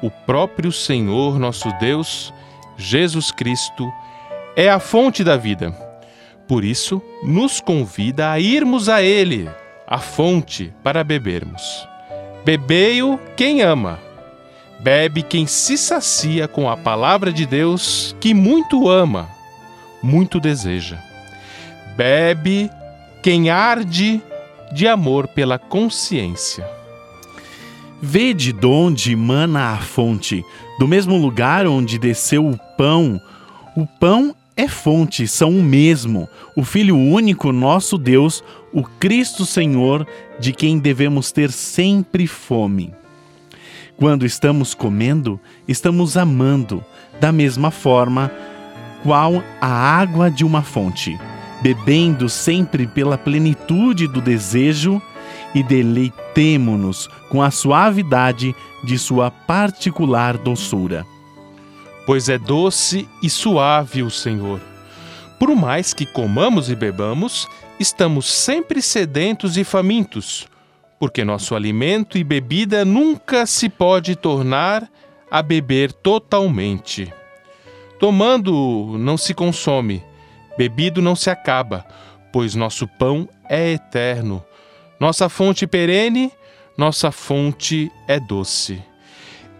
O 0.00 0.10
próprio 0.10 0.72
Senhor, 0.72 1.38
nosso 1.38 1.68
Deus, 1.78 2.32
Jesus 2.78 3.30
Cristo, 3.30 3.92
é 4.56 4.70
a 4.70 4.78
fonte 4.78 5.22
da 5.22 5.36
vida. 5.36 5.70
Por 6.48 6.64
isso, 6.64 7.02
nos 7.22 7.60
convida 7.60 8.30
a 8.30 8.40
irmos 8.40 8.88
a 8.88 9.02
Ele, 9.02 9.46
a 9.86 9.98
fonte, 9.98 10.72
para 10.82 11.04
bebermos. 11.04 11.86
Bebei-o 12.46 13.20
quem 13.36 13.60
ama 13.60 13.98
Bebe 14.82 15.22
quem 15.22 15.46
se 15.46 15.76
sacia 15.76 16.48
com 16.48 16.68
a 16.70 16.74
palavra 16.74 17.30
de 17.30 17.44
Deus, 17.44 18.16
que 18.18 18.32
muito 18.32 18.88
ama, 18.88 19.28
muito 20.02 20.40
deseja. 20.40 20.98
Bebe 21.96 22.70
quem 23.22 23.50
arde 23.50 24.22
de 24.72 24.88
amor 24.88 25.28
pela 25.28 25.58
consciência. 25.58 26.66
Vede 28.00 28.54
de 28.54 28.66
onde 28.66 29.14
mana 29.14 29.74
a 29.74 29.76
fonte, 29.76 30.42
do 30.78 30.88
mesmo 30.88 31.18
lugar 31.18 31.66
onde 31.66 31.98
desceu 31.98 32.48
o 32.48 32.58
pão. 32.78 33.20
O 33.76 33.86
pão 33.86 34.34
é 34.56 34.66
fonte, 34.66 35.28
são 35.28 35.50
o 35.50 35.62
mesmo, 35.62 36.26
o 36.56 36.64
Filho 36.64 36.96
único, 36.96 37.52
nosso 37.52 37.98
Deus, 37.98 38.42
o 38.72 38.82
Cristo 38.82 39.44
Senhor, 39.44 40.06
de 40.38 40.54
quem 40.54 40.78
devemos 40.78 41.30
ter 41.30 41.50
sempre 41.50 42.26
fome. 42.26 42.94
Quando 44.00 44.24
estamos 44.24 44.72
comendo, 44.72 45.38
estamos 45.68 46.16
amando, 46.16 46.82
da 47.20 47.30
mesma 47.30 47.70
forma 47.70 48.32
qual 49.02 49.42
a 49.60 49.68
água 49.68 50.30
de 50.30 50.42
uma 50.42 50.62
fonte, 50.62 51.20
bebendo 51.60 52.26
sempre 52.26 52.86
pela 52.86 53.18
plenitude 53.18 54.06
do 54.06 54.22
desejo 54.22 55.02
e 55.54 55.62
deleitemo-nos 55.62 57.10
com 57.28 57.42
a 57.42 57.50
suavidade 57.50 58.56
de 58.82 58.98
sua 58.98 59.30
particular 59.30 60.38
doçura. 60.38 61.04
Pois 62.06 62.30
é 62.30 62.38
doce 62.38 63.06
e 63.22 63.28
suave 63.28 64.02
o 64.02 64.10
Senhor. 64.10 64.62
Por 65.38 65.54
mais 65.54 65.92
que 65.92 66.06
comamos 66.06 66.70
e 66.70 66.74
bebamos, 66.74 67.46
estamos 67.78 68.32
sempre 68.32 68.80
sedentos 68.80 69.58
e 69.58 69.62
famintos, 69.62 70.48
porque 71.00 71.24
nosso 71.24 71.56
alimento 71.56 72.18
e 72.18 72.22
bebida 72.22 72.84
nunca 72.84 73.46
se 73.46 73.70
pode 73.70 74.14
tornar 74.14 74.86
a 75.30 75.42
beber 75.42 75.92
totalmente. 75.94 77.10
Tomando 77.98 78.98
não 78.98 79.16
se 79.16 79.32
consome, 79.32 80.04
bebido 80.58 81.00
não 81.00 81.16
se 81.16 81.30
acaba, 81.30 81.86
pois 82.30 82.54
nosso 82.54 82.86
pão 82.86 83.26
é 83.48 83.72
eterno. 83.72 84.44
Nossa 85.00 85.30
fonte 85.30 85.66
perene, 85.66 86.30
nossa 86.76 87.10
fonte 87.10 87.90
é 88.06 88.20
doce. 88.20 88.82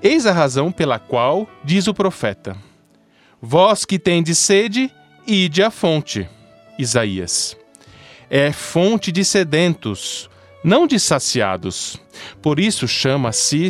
Eis 0.03 0.27
a 0.27 0.33
razão 0.33 0.71
pela 0.71 0.99
qual 0.99 1.49
diz 1.65 1.87
o 1.87 1.95
profeta: 1.95 2.55
Vós 3.41 3.87
que 3.87 3.99
tendes 3.99 4.37
sede, 4.37 4.93
ide 5.27 5.63
à 5.63 5.71
fonte. 5.71 6.29
Isaías. 6.79 7.57
É 8.29 8.53
fonte 8.53 9.11
de 9.11 9.25
sedentos, 9.25 10.30
não 10.63 10.87
de 10.87 10.99
saciados. 10.99 11.99
Por 12.43 12.61
isso 12.61 12.87
chama-se 12.87 13.69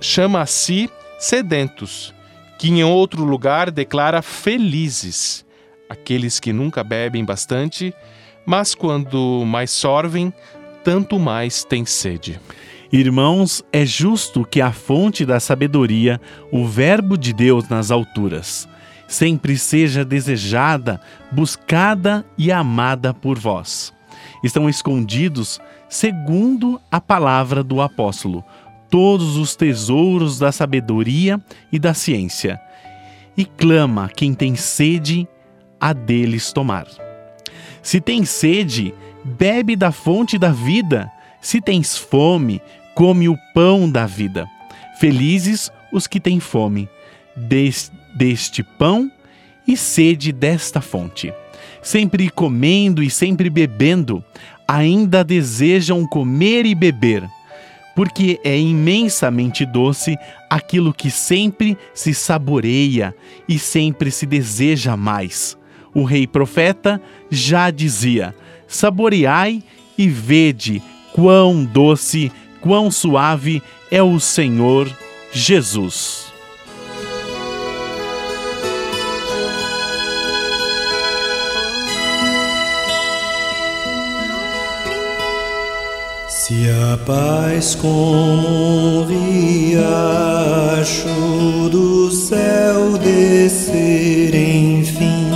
chama 0.00 0.40
a 0.40 0.46
si 0.46 0.90
sedentos, 1.18 2.14
que 2.58 2.68
em 2.68 2.82
outro 2.82 3.22
lugar 3.24 3.70
declara 3.70 4.22
felizes, 4.22 5.44
aqueles 5.88 6.40
que 6.40 6.52
nunca 6.52 6.82
bebem 6.82 7.24
bastante, 7.24 7.94
mas 8.46 8.74
quando 8.74 9.44
mais 9.44 9.70
sorvem, 9.70 10.32
tanto 10.82 11.18
mais 11.18 11.64
têm 11.64 11.84
sede. 11.84 12.40
Irmãos, 12.92 13.62
é 13.72 13.84
justo 13.84 14.44
que 14.44 14.60
a 14.60 14.72
fonte 14.72 15.24
da 15.24 15.38
sabedoria, 15.38 16.20
o 16.50 16.66
Verbo 16.66 17.16
de 17.16 17.32
Deus 17.32 17.68
nas 17.68 17.90
alturas, 17.90 18.68
sempre 19.06 19.56
seja 19.56 20.04
desejada, 20.04 21.00
buscada 21.30 22.24
e 22.36 22.50
amada 22.50 23.12
por 23.12 23.38
vós. 23.38 23.92
Estão 24.42 24.68
escondidos, 24.68 25.60
segundo 25.90 26.80
a 26.90 27.00
palavra 27.00 27.62
do 27.64 27.82
apóstolo, 27.82 28.44
todos 28.88 29.36
os 29.36 29.54
tesouros 29.56 30.38
da 30.38 30.52
sabedoria 30.52 31.40
e 31.70 31.78
da 31.78 31.92
ciência, 31.92 32.60
e 33.36 33.44
clama 33.44 34.08
quem 34.08 34.32
tem 34.32 34.54
sede 34.54 35.28
a 35.80 35.92
deles 35.92 36.52
tomar. 36.52 36.86
Se 37.82 38.00
tem 38.00 38.24
sede, 38.24 38.94
bebe 39.24 39.74
da 39.74 39.90
fonte 39.90 40.38
da 40.38 40.50
vida. 40.50 41.10
Se 41.40 41.60
tens 41.60 41.96
fome, 41.96 42.60
come 42.94 43.28
o 43.28 43.36
pão 43.54 43.90
da 43.90 44.06
vida. 44.06 44.46
Felizes 44.98 45.72
os 45.92 46.06
que 46.06 46.20
têm 46.20 46.38
fome 46.38 46.88
des, 47.34 47.90
deste 48.14 48.62
pão 48.62 49.10
e 49.66 49.76
sede 49.76 50.32
desta 50.32 50.80
fonte. 50.80 51.32
Sempre 51.82 52.28
comendo 52.28 53.02
e 53.02 53.08
sempre 53.08 53.48
bebendo, 53.48 54.22
ainda 54.70 55.24
desejam 55.24 56.06
comer 56.06 56.64
e 56.64 56.76
beber, 56.76 57.28
porque 57.96 58.38
é 58.44 58.56
imensamente 58.56 59.66
doce 59.66 60.16
aquilo 60.48 60.94
que 60.94 61.10
sempre 61.10 61.76
se 61.92 62.14
saboreia 62.14 63.12
e 63.48 63.58
sempre 63.58 64.12
se 64.12 64.24
deseja 64.26 64.96
mais. 64.96 65.58
O 65.92 66.04
rei 66.04 66.24
profeta 66.24 67.02
já 67.28 67.68
dizia: 67.72 68.32
Saboreai 68.68 69.60
e 69.98 70.06
vede 70.06 70.80
quão 71.12 71.64
doce, 71.64 72.30
quão 72.60 72.92
suave 72.92 73.60
é 73.90 74.00
o 74.00 74.20
Senhor 74.20 74.88
Jesus. 75.32 76.29
Se 86.50 86.66
a 86.68 86.98
paz 87.06 87.76
como 87.76 87.94
um 87.94 89.06
riacho 89.06 89.78
do 91.70 92.10
céu 92.10 92.98
descer 92.98 94.34
enfim, 94.34 95.30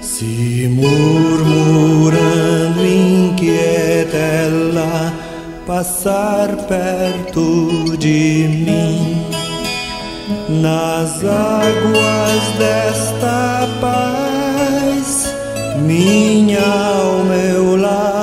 se 0.00 0.68
murmurando 0.72 2.14
inquieta 2.84 4.16
ela 4.16 5.14
passar 5.64 6.48
perto 6.66 7.96
de 7.96 8.48
mim, 8.66 9.24
nas 10.48 11.22
águas 11.24 12.42
desta 12.58 13.68
paz, 13.80 15.32
minha 15.86 16.58
alma 16.60 17.36
eu 17.36 17.76
lavarei. 17.76 18.19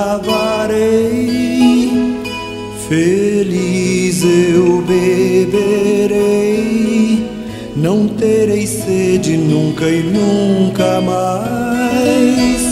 Sede 8.68 9.36
nunca 9.36 9.88
e 9.88 10.02
nunca 10.02 11.00
mais. 11.00 12.70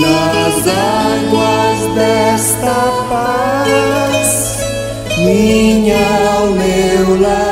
Nas 0.00 0.66
águas 0.66 1.94
desta 1.94 2.74
paz, 3.08 4.58
minha 5.18 5.98
alma 6.36 6.64
eu 6.64 7.20
lavarei. 7.20 7.49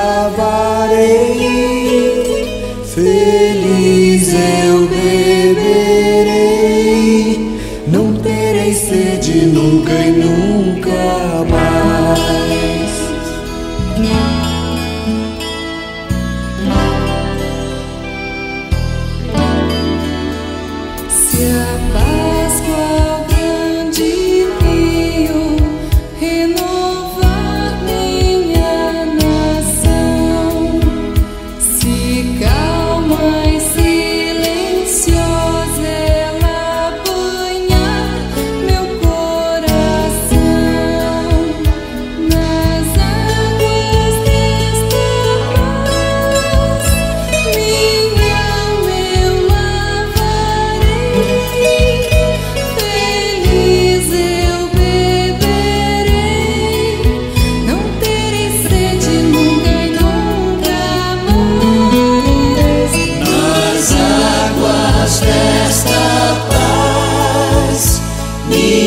You 68.51 68.78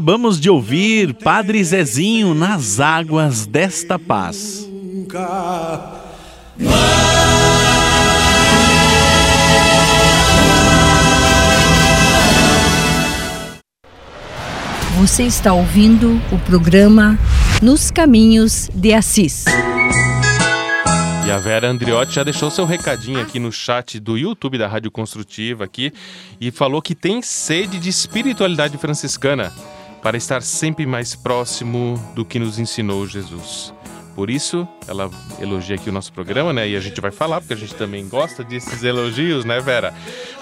acabamos 0.00 0.40
de 0.40 0.48
ouvir 0.48 1.12
Padre 1.12 1.62
Zezinho 1.62 2.32
nas 2.34 2.80
águas 2.80 3.44
desta 3.44 3.98
paz. 3.98 4.66
Você 14.96 15.24
está 15.24 15.52
ouvindo 15.52 16.18
o 16.32 16.38
programa 16.46 17.18
Nos 17.60 17.90
Caminhos 17.90 18.70
de 18.74 18.94
Assis. 18.94 19.44
E 21.26 21.30
a 21.30 21.36
Vera 21.36 21.68
Andriotti 21.68 22.14
já 22.14 22.24
deixou 22.24 22.50
seu 22.50 22.64
recadinho 22.64 23.20
aqui 23.20 23.38
no 23.38 23.52
chat 23.52 24.00
do 24.00 24.16
YouTube 24.16 24.56
da 24.56 24.66
Rádio 24.66 24.90
Construtiva 24.90 25.64
aqui 25.64 25.92
e 26.40 26.50
falou 26.50 26.80
que 26.80 26.94
tem 26.94 27.20
sede 27.20 27.78
de 27.78 27.90
espiritualidade 27.90 28.78
franciscana 28.78 29.52
para 30.02 30.16
estar 30.16 30.42
sempre 30.42 30.86
mais 30.86 31.14
próximo 31.14 32.02
do 32.14 32.24
que 32.24 32.38
nos 32.38 32.58
ensinou 32.58 33.06
Jesus. 33.06 33.72
Por 34.14 34.28
isso, 34.28 34.66
ela 34.86 35.08
elogia 35.40 35.76
aqui 35.76 35.88
o 35.88 35.92
nosso 35.92 36.12
programa, 36.12 36.52
né? 36.52 36.68
E 36.68 36.76
a 36.76 36.80
gente 36.80 37.00
vai 37.00 37.10
falar, 37.10 37.40
porque 37.40 37.54
a 37.54 37.56
gente 37.56 37.74
também 37.74 38.06
gosta 38.08 38.42
desses 38.42 38.82
elogios, 38.82 39.44
né, 39.44 39.60
Vera? 39.60 39.94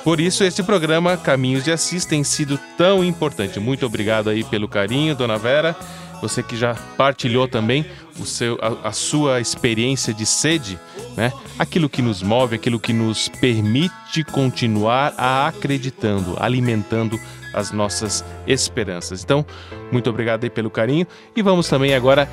Por 0.03 0.21
isso, 0.21 0.43
esse 0.43 0.63
programa 0.63 1.17
Caminhos 1.17 1.65
de 1.65 1.71
Assis 1.71 2.05
tem 2.05 2.25
sido 2.25 2.59
tão 2.77 3.05
importante. 3.05 3.61
Muito 3.61 3.85
obrigado 3.85 4.31
aí 4.31 4.43
pelo 4.43 4.67
carinho, 4.67 5.15
dona 5.15 5.39
Vera. 5.39 5.77
Você 6.21 6.43
que 6.43 6.57
já 6.57 6.75
partilhou 6.97 7.47
também 7.47 7.87
o 8.19 8.25
seu, 8.25 8.59
a, 8.61 8.89
a 8.89 8.93
sua 8.93 9.41
experiência 9.41 10.13
de 10.13 10.27
sede, 10.27 10.79
né? 11.17 11.33
Aquilo 11.59 11.89
que 11.89 12.03
nos 12.03 12.23
move, 12.23 12.57
aquilo 12.57 12.81
que 12.81 12.93
nos 12.93 13.29
permite 13.29 14.25
continuar 14.33 15.15
a 15.17 15.47
acreditando, 15.47 16.37
alimentando 16.41 17.21
as 17.53 17.73
nossas 17.73 18.25
esperanças. 18.47 19.23
Então, 19.23 19.45
muito 19.91 20.09
obrigado 20.11 20.45
aí 20.45 20.51
pelo 20.51 20.71
carinho 20.71 21.07
e 21.35 21.43
vamos 21.43 21.69
também 21.69 21.95
agora 21.95 22.29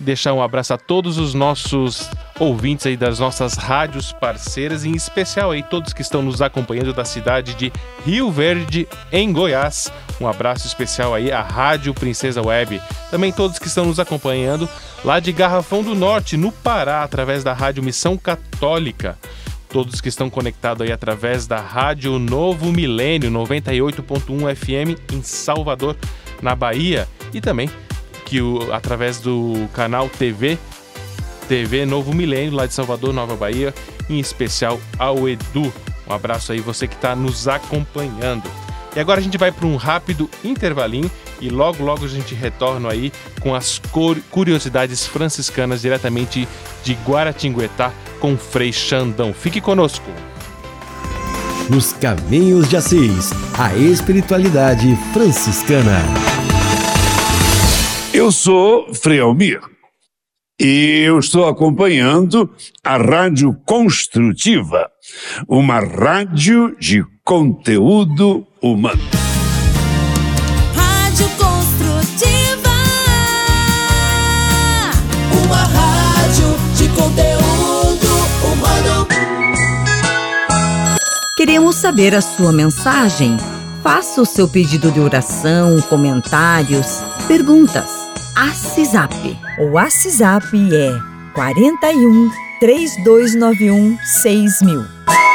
deixar 0.00 0.32
um 0.32 0.42
abraço 0.42 0.72
a 0.72 0.78
todos 0.78 1.18
os 1.18 1.34
nossos 1.34 2.08
ouvintes 2.38 2.86
aí 2.86 2.96
das 2.96 3.18
nossas 3.18 3.54
rádios 3.54 4.12
parceiras, 4.12 4.84
em 4.84 4.92
especial 4.92 5.50
aí 5.50 5.62
todos 5.62 5.92
que 5.92 6.02
estão 6.02 6.22
nos 6.22 6.40
acompanhando 6.40 6.92
da 6.92 7.04
cidade 7.04 7.54
de 7.54 7.72
Rio 8.04 8.30
Verde, 8.30 8.88
em 9.10 9.32
Goiás. 9.32 9.92
Um 10.20 10.26
abraço 10.26 10.66
especial 10.66 11.14
aí 11.14 11.30
à 11.30 11.42
Rádio 11.42 11.92
Princesa 11.92 12.42
Web. 12.42 12.80
Também 13.10 13.32
todos 13.32 13.58
que 13.58 13.66
estão 13.66 13.84
nos 13.84 14.00
acompanhando 14.00 14.68
lá 15.04 15.20
de 15.20 15.32
Garrafão 15.32 15.82
do 15.82 15.94
Norte, 15.94 16.36
no 16.36 16.50
Pará, 16.50 17.02
através 17.02 17.44
da 17.44 17.52
Rádio 17.52 17.82
Missão 17.82 18.16
Católica. 18.16 19.18
Todos 19.72 20.00
que 20.00 20.08
estão 20.08 20.28
conectados 20.28 20.86
aí 20.86 20.92
através 20.92 21.46
da 21.46 21.58
Rádio 21.58 22.18
Novo 22.18 22.70
Milênio 22.70 23.30
98.1 23.30 24.54
FM 24.54 25.12
em 25.12 25.22
Salvador, 25.22 25.96
na 26.42 26.54
Bahia, 26.54 27.08
e 27.32 27.40
também 27.40 27.70
que 28.26 28.40
o, 28.40 28.72
através 28.72 29.18
do 29.18 29.68
canal 29.72 30.08
TV 30.08 30.58
TV 31.48 31.84
Novo 31.84 32.14
Milênio, 32.14 32.54
lá 32.54 32.66
de 32.66 32.72
Salvador, 32.72 33.12
Nova 33.12 33.36
Bahia, 33.36 33.74
em 34.08 34.18
especial 34.18 34.80
ao 34.98 35.28
Edu. 35.28 35.72
Um 36.08 36.12
abraço 36.12 36.52
aí, 36.52 36.60
você 36.60 36.86
que 36.86 36.94
está 36.94 37.14
nos 37.14 37.48
acompanhando. 37.48 38.48
E 38.94 39.00
agora 39.00 39.20
a 39.20 39.22
gente 39.22 39.38
vai 39.38 39.50
para 39.50 39.66
um 39.66 39.76
rápido 39.76 40.28
intervalinho 40.44 41.10
e 41.40 41.48
logo 41.48 41.82
logo 41.82 42.04
a 42.04 42.08
gente 42.08 42.34
retorna 42.34 42.90
aí 42.90 43.10
com 43.40 43.54
as 43.54 43.80
curiosidades 44.30 45.06
franciscanas 45.06 45.80
diretamente 45.80 46.46
de 46.84 46.94
Guaratinguetá 47.06 47.92
com 48.20 48.36
Frei 48.36 48.72
Xandão. 48.72 49.32
Fique 49.32 49.60
conosco. 49.60 50.10
Nos 51.70 51.92
Caminhos 51.94 52.68
de 52.68 52.76
Assis, 52.76 53.30
a 53.58 53.74
espiritualidade 53.76 54.94
franciscana. 55.12 56.00
Eu 58.12 58.30
sou 58.30 58.92
Frei 58.92 59.20
Almir 59.20 59.60
e 60.60 61.02
eu 61.06 61.18
estou 61.18 61.48
acompanhando 61.48 62.50
a 62.84 62.98
Rádio 62.98 63.56
Construtiva, 63.64 64.90
uma 65.48 65.80
rádio 65.80 66.76
de 66.78 67.02
conteúdo 67.24 68.46
humano. 68.62 69.02
Rádio 70.74 71.28
Construtiva. 71.30 72.70
Uma 75.44 75.56
rádio 75.56 76.56
de 76.76 76.88
conteúdo 76.90 78.06
humano. 78.44 79.08
Queremos 81.36 81.76
saber 81.76 82.14
a 82.14 82.20
sua 82.20 82.52
mensagem. 82.52 83.36
Faça 83.82 84.22
o 84.22 84.24
seu 84.24 84.46
pedido 84.48 84.92
de 84.92 85.00
oração, 85.00 85.80
comentários, 85.88 87.02
perguntas. 87.26 87.90
ACISAP. 88.36 89.36
O 89.58 89.76
ACISAP 89.76 90.54
é 90.72 90.98
41 91.34 92.30
3291 92.60 93.98
6000. 94.22 95.31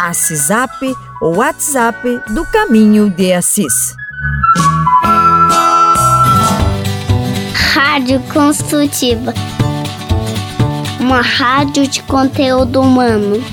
ACISAP, 0.00 0.96
o 1.20 1.36
WhatsApp 1.36 2.22
do 2.30 2.46
Caminho 2.46 3.10
de 3.10 3.34
Assis. 3.34 3.94
Rádio 7.74 8.18
Construtiva. 8.32 9.34
Uma 10.98 11.20
rádio 11.20 11.86
de 11.86 12.02
conteúdo 12.04 12.80
humano. 12.80 13.44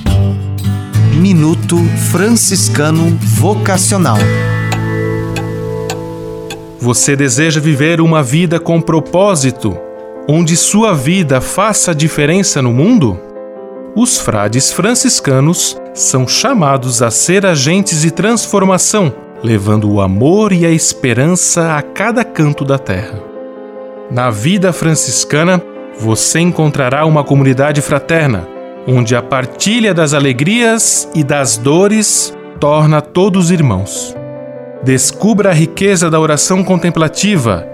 Minuto 1.20 1.76
Franciscano 2.10 3.14
Vocacional. 3.20 4.16
Você 6.80 7.14
deseja 7.14 7.60
viver 7.60 8.00
uma 8.00 8.22
vida 8.22 8.58
com 8.58 8.80
propósito, 8.80 9.76
onde 10.26 10.56
sua 10.56 10.94
vida 10.94 11.42
faça 11.42 11.94
diferença 11.94 12.62
no 12.62 12.72
mundo? 12.72 13.27
Os 14.00 14.16
frades 14.16 14.72
franciscanos 14.72 15.76
são 15.92 16.28
chamados 16.28 17.02
a 17.02 17.10
ser 17.10 17.44
agentes 17.44 18.02
de 18.02 18.12
transformação, 18.12 19.12
levando 19.42 19.90
o 19.90 20.00
amor 20.00 20.52
e 20.52 20.64
a 20.64 20.70
esperança 20.70 21.76
a 21.76 21.82
cada 21.82 22.22
canto 22.22 22.64
da 22.64 22.78
terra. 22.78 23.20
Na 24.08 24.30
vida 24.30 24.72
franciscana, 24.72 25.60
você 25.98 26.38
encontrará 26.38 27.04
uma 27.06 27.24
comunidade 27.24 27.80
fraterna, 27.80 28.46
onde 28.86 29.16
a 29.16 29.20
partilha 29.20 29.92
das 29.92 30.14
alegrias 30.14 31.08
e 31.12 31.24
das 31.24 31.56
dores 31.56 32.32
torna 32.60 33.00
todos 33.00 33.50
irmãos. 33.50 34.14
Descubra 34.84 35.50
a 35.50 35.52
riqueza 35.52 36.08
da 36.08 36.20
oração 36.20 36.62
contemplativa, 36.62 37.66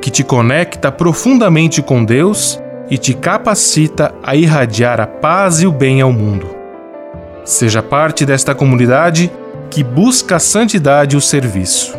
que 0.00 0.10
te 0.10 0.24
conecta 0.24 0.90
profundamente 0.90 1.82
com 1.82 2.02
Deus 2.02 2.58
e 2.90 2.98
te 2.98 3.14
capacita 3.14 4.14
a 4.22 4.34
irradiar 4.34 5.00
a 5.00 5.06
paz 5.06 5.60
e 5.60 5.66
o 5.66 5.72
bem 5.72 6.00
ao 6.00 6.12
mundo. 6.12 6.54
Seja 7.44 7.82
parte 7.82 8.24
desta 8.24 8.54
comunidade 8.54 9.30
que 9.70 9.82
busca 9.82 10.36
a 10.36 10.40
santidade 10.40 11.14
e 11.14 11.18
o 11.18 11.20
serviço. 11.20 11.96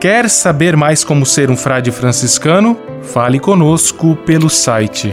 Quer 0.00 0.30
saber 0.30 0.76
mais 0.76 1.04
como 1.04 1.26
ser 1.26 1.50
um 1.50 1.56
frade 1.56 1.90
franciscano? 1.90 2.76
Fale 3.02 3.38
conosco 3.38 4.16
pelo 4.24 4.48
site 4.48 5.12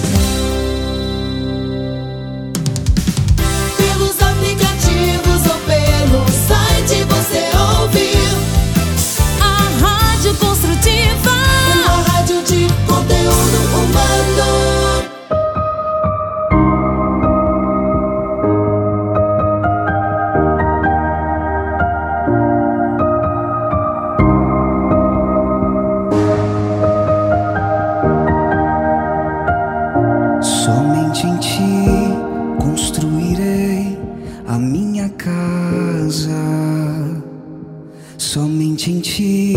Somente 38.33 38.89
em 38.89 39.01
ti 39.01 39.53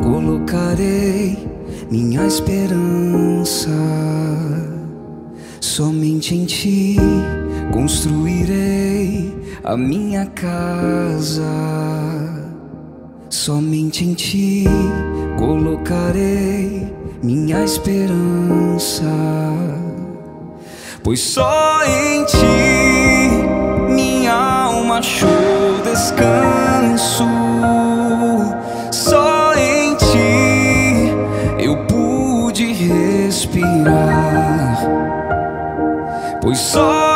colocarei 0.00 1.36
minha 1.90 2.24
esperança. 2.24 3.68
Somente 5.60 6.32
em 6.32 6.44
ti 6.44 6.96
construirei 7.72 9.34
a 9.64 9.76
minha 9.76 10.24
casa. 10.26 11.42
Somente 13.28 14.04
em 14.04 14.14
ti 14.14 14.66
colocarei 15.36 16.86
minha 17.24 17.64
esperança. 17.64 19.02
Pois 21.02 21.18
só 21.18 21.80
em 21.84 22.24
ti 22.26 23.92
minha 23.92 24.32
alma 24.32 24.98
achou 24.98 25.82
descanso. 25.82 27.24
Pois 36.46 36.60
só 36.60 37.15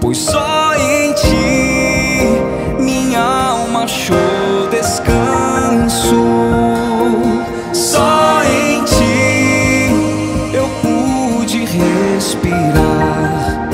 Pois 0.00 0.18
só 0.18 0.74
em 0.76 1.12
ti 1.14 2.76
minha 2.78 3.20
alma 3.20 3.82
achou 3.84 4.68
descanso. 4.70 6.14
Só 7.72 8.42
em 8.44 8.84
ti 8.84 9.90
eu 10.54 10.68
pude 10.82 11.64
respirar. 11.64 13.68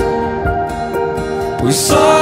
Pois 1.58 1.76
só 1.76 2.21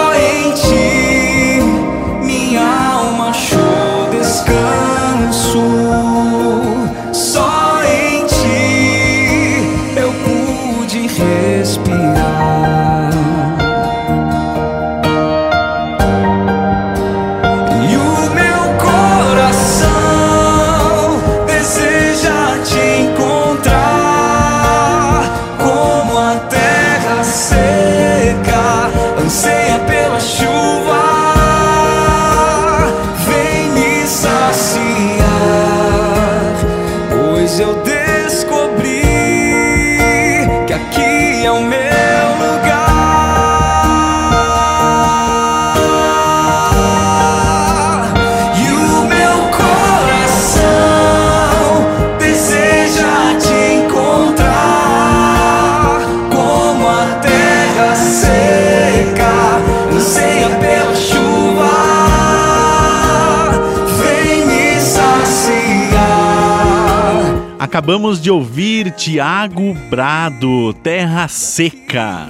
Acabamos 67.81 68.21
de 68.21 68.31
ouvir 68.31 68.91
Tiago 68.91 69.73
Brado, 69.89 70.75
Terra 70.83 71.27
Seca. 71.29 72.29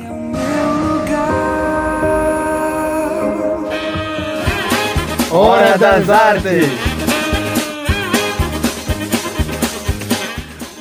Hora 5.28 5.76
das 5.76 6.08
Artes. 6.08 6.66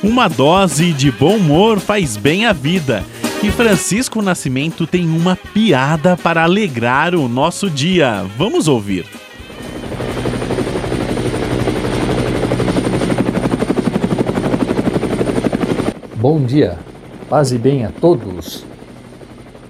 Uma 0.04 0.28
dose 0.28 0.92
de 0.92 1.10
bom 1.10 1.34
humor 1.34 1.80
faz 1.80 2.16
bem 2.16 2.46
à 2.46 2.52
vida. 2.52 3.04
E 3.42 3.50
Francisco 3.50 4.22
Nascimento 4.22 4.86
tem 4.86 5.04
uma 5.04 5.34
piada 5.34 6.16
para 6.16 6.44
alegrar 6.44 7.16
o 7.16 7.28
nosso 7.28 7.68
dia. 7.68 8.24
Vamos 8.38 8.68
ouvir. 8.68 9.04
Bom 16.20 16.38
dia, 16.38 16.78
paz 17.30 17.50
e 17.50 17.56
bem 17.56 17.86
a 17.86 17.88
todos. 17.88 18.62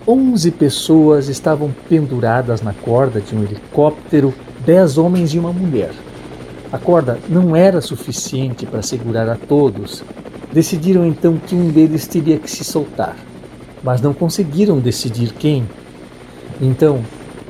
Onze 0.04 0.50
pessoas 0.50 1.28
estavam 1.28 1.72
penduradas 1.88 2.60
na 2.60 2.72
corda 2.72 3.20
de 3.20 3.36
um 3.36 3.44
helicóptero, 3.44 4.34
dez 4.66 4.98
homens 4.98 5.32
e 5.32 5.38
uma 5.38 5.52
mulher. 5.52 5.92
A 6.72 6.76
corda 6.76 7.20
não 7.28 7.54
era 7.54 7.80
suficiente 7.80 8.66
para 8.66 8.82
segurar 8.82 9.28
a 9.28 9.36
todos. 9.36 10.02
Decidiram 10.52 11.06
então 11.06 11.36
que 11.36 11.54
um 11.54 11.68
deles 11.68 12.08
teria 12.08 12.36
que 12.36 12.50
se 12.50 12.64
soltar, 12.64 13.14
mas 13.80 14.00
não 14.00 14.12
conseguiram 14.12 14.80
decidir 14.80 15.32
quem. 15.32 15.64
Então 16.60 17.00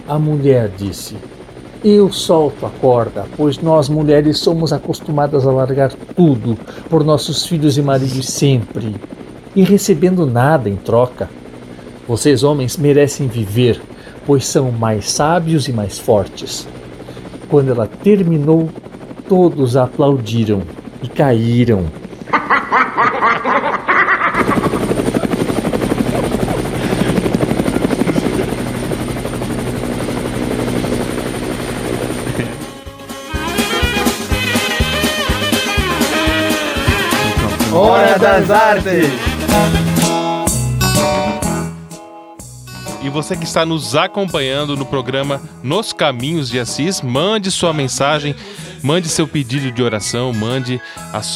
a 0.06 0.18
mulher 0.18 0.70
disse: 0.76 1.16
Eu 1.82 2.12
solto 2.12 2.66
a 2.66 2.68
corda, 2.68 3.24
pois 3.38 3.58
nós 3.58 3.88
mulheres 3.88 4.38
somos 4.38 4.70
acostumadas 4.70 5.46
a 5.46 5.50
largar 5.50 5.90
tudo 6.14 6.54
por 6.90 7.02
nossos 7.02 7.46
filhos 7.46 7.78
e 7.78 7.82
maridos 7.82 8.26
sempre. 8.28 8.96
e 9.56 9.62
recebendo 9.62 10.26
nada 10.26 10.68
em 10.68 10.76
troca. 10.76 11.28
Vocês, 12.06 12.44
homens, 12.44 12.76
merecem 12.76 13.26
viver, 13.26 13.80
pois 14.26 14.46
são 14.46 14.70
mais 14.70 15.10
sábios 15.10 15.66
e 15.66 15.72
mais 15.72 15.98
fortes. 15.98 16.68
Quando 17.48 17.70
ela 17.70 17.86
terminou, 17.86 18.68
todos 19.28 19.76
aplaudiram 19.76 20.62
e 21.02 21.08
caíram. 21.08 21.86
Das 38.30 38.48
Artes! 38.48 39.10
E 43.02 43.08
você 43.08 43.36
que 43.36 43.42
está 43.42 43.66
nos 43.66 43.96
acompanhando 43.96 44.76
no 44.76 44.86
programa 44.86 45.42
Nos 45.64 45.92
Caminhos 45.92 46.48
de 46.48 46.60
Assis, 46.60 47.00
mande 47.00 47.50
sua 47.50 47.72
mensagem, 47.72 48.36
mande 48.84 49.08
seu 49.08 49.26
pedido 49.26 49.72
de 49.72 49.82
oração, 49.82 50.32
mande 50.32 50.80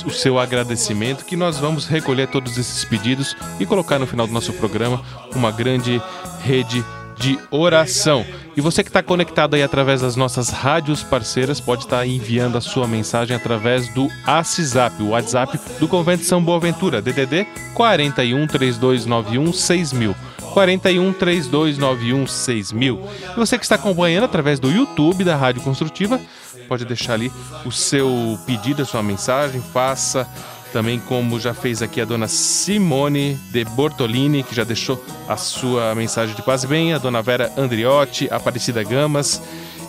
o 0.07 0.11
seu 0.11 0.39
agradecimento, 0.39 1.25
que 1.25 1.35
nós 1.35 1.59
vamos 1.59 1.87
recolher 1.87 2.29
todos 2.29 2.57
esses 2.59 2.85
pedidos 2.85 3.35
e 3.59 3.67
colocar 3.67 3.99
no 3.99 4.07
final 4.07 4.29
do 4.29 4.33
nosso 4.33 4.53
programa 4.53 5.03
uma 5.35 5.51
grande 5.51 6.01
rede 6.45 6.85
de 7.19 7.39
oração. 7.51 8.25
E 8.57 8.61
você 8.61 8.83
que 8.83 8.91
está 8.91 9.03
conectado 9.03 9.55
aí 9.55 9.63
através 9.63 10.01
das 10.01 10.17
nossas 10.17 10.49
rádios 10.51 11.03
parceiras 11.03 11.61
pode 11.61 11.85
estar 11.85 12.07
enviando 12.07 12.57
a 12.57 12.61
sua 12.61 12.87
mensagem 12.87 13.37
através 13.37 13.93
do 13.95 14.09
ACISAP, 14.27 15.03
o 15.03 15.09
WhatsApp 15.09 15.59
do 15.79 15.89
Convento 15.89 16.25
São 16.25 16.43
Boaventura, 16.43 17.03
DDD 17.03 17.47
41 17.75 18.47
3291 18.47 19.53
6000. 19.53 20.15
41 20.53 21.13
3291 21.13 22.27
6000. 22.27 23.01
E 23.33 23.37
você 23.37 23.59
que 23.59 23.65
está 23.65 23.75
acompanhando 23.75 24.25
através 24.25 24.61
do 24.61 24.71
YouTube 24.71 25.25
da 25.25 25.35
Rádio 25.35 25.63
Construtiva, 25.63 26.21
pode 26.69 26.85
deixar 26.85 27.15
ali 27.15 27.31
o 27.65 27.73
seu 27.73 28.39
pedido, 28.47 28.83
a 28.83 28.85
sua 28.85 29.03
mensagem, 29.03 29.61
faça 29.61 30.29
também 30.75 30.99
como 30.99 31.39
já 31.39 31.55
fez 31.55 31.83
aqui 31.83 32.01
a 32.01 32.05
dona 32.05 32.27
Simone 32.27 33.39
de 33.53 33.65
Bortolini, 33.65 34.43
que 34.43 34.53
já 34.53 34.65
deixou 34.65 35.01
a 35.29 35.37
sua 35.37 35.95
mensagem 35.95 36.35
de 36.35 36.43
paz 36.43 36.65
bem, 36.65 36.93
a 36.93 36.99
dona 36.99 37.23
Vera 37.23 37.53
Andriotti, 37.57 38.27
Aparecida 38.29 38.83
Gamas 38.83 39.41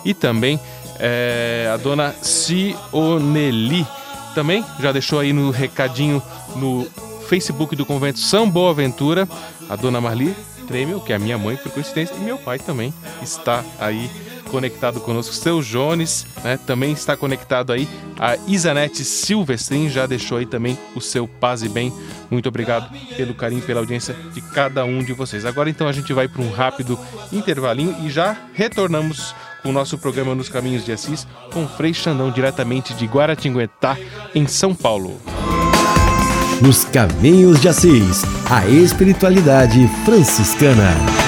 e 0.04 0.14
também 0.14 0.60
eh, 1.00 1.68
a 1.74 1.76
dona 1.76 2.14
Cioneli. 2.22 3.84
Também 4.32 4.64
já 4.78 4.92
deixou 4.92 5.18
aí 5.18 5.32
no 5.32 5.50
recadinho 5.50 6.22
no 6.54 6.86
Facebook 7.28 7.74
do 7.74 7.84
Convento 7.84 8.20
São 8.20 8.48
Boaventura, 8.48 9.28
a 9.68 9.74
dona 9.74 10.00
Marli 10.00 10.36
Tremel, 10.68 11.00
que 11.00 11.12
é 11.12 11.16
a 11.16 11.18
minha 11.18 11.36
mãe, 11.36 11.56
por 11.56 11.72
coincidência, 11.72 12.14
e 12.14 12.20
meu 12.20 12.38
pai 12.38 12.60
também 12.60 12.94
está 13.20 13.64
aí 13.80 14.08
conectado 14.56 15.00
conosco. 15.00 15.34
Seu 15.34 15.60
Jones, 15.60 16.26
né, 16.42 16.58
também 16.66 16.90
está 16.90 17.14
conectado 17.14 17.74
aí. 17.74 17.86
A 18.18 18.38
Isanete 18.48 19.04
Silvestrin 19.04 19.90
já 19.90 20.06
deixou 20.06 20.38
aí 20.38 20.46
também 20.46 20.78
o 20.94 21.00
seu 21.00 21.28
paz 21.28 21.62
e 21.62 21.68
bem. 21.68 21.92
Muito 22.30 22.48
obrigado 22.48 22.90
pelo 23.18 23.34
carinho, 23.34 23.60
pela 23.60 23.80
audiência 23.80 24.16
de 24.32 24.40
cada 24.40 24.82
um 24.86 25.04
de 25.04 25.12
vocês. 25.12 25.44
Agora 25.44 25.68
então 25.68 25.86
a 25.86 25.92
gente 25.92 26.10
vai 26.14 26.26
para 26.26 26.40
um 26.40 26.50
rápido 26.50 26.98
intervalinho 27.30 27.94
e 28.02 28.08
já 28.08 28.34
retornamos 28.54 29.34
com 29.62 29.68
o 29.68 29.72
nosso 29.72 29.98
programa 29.98 30.34
Nos 30.34 30.48
Caminhos 30.48 30.86
de 30.86 30.92
Assis 30.92 31.26
com 31.52 31.68
Frei 31.68 31.92
Xandão 31.92 32.30
diretamente 32.30 32.94
de 32.94 33.04
Guaratinguetá, 33.04 33.98
em 34.34 34.46
São 34.46 34.74
Paulo. 34.74 35.20
Nos 36.62 36.86
Caminhos 36.86 37.60
de 37.60 37.68
Assis, 37.68 38.22
a 38.50 38.66
espiritualidade 38.66 39.86
franciscana. 40.06 41.25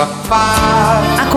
Vossa 0.00 0.06
paz. 0.28 0.79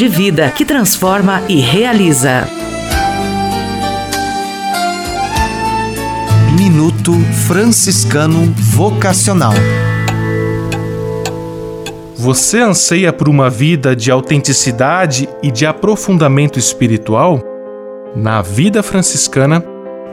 de 0.00 0.08
vida 0.08 0.50
que 0.50 0.64
transforma 0.64 1.42
e 1.46 1.60
realiza. 1.60 2.48
Minuto 6.56 7.12
Franciscano 7.46 8.50
Vocacional. 8.56 9.52
Você 12.16 12.60
anseia 12.60 13.12
por 13.12 13.28
uma 13.28 13.50
vida 13.50 13.94
de 13.94 14.10
autenticidade 14.10 15.28
e 15.42 15.50
de 15.50 15.66
aprofundamento 15.66 16.58
espiritual? 16.58 17.38
Na 18.16 18.40
vida 18.40 18.82
franciscana, 18.82 19.62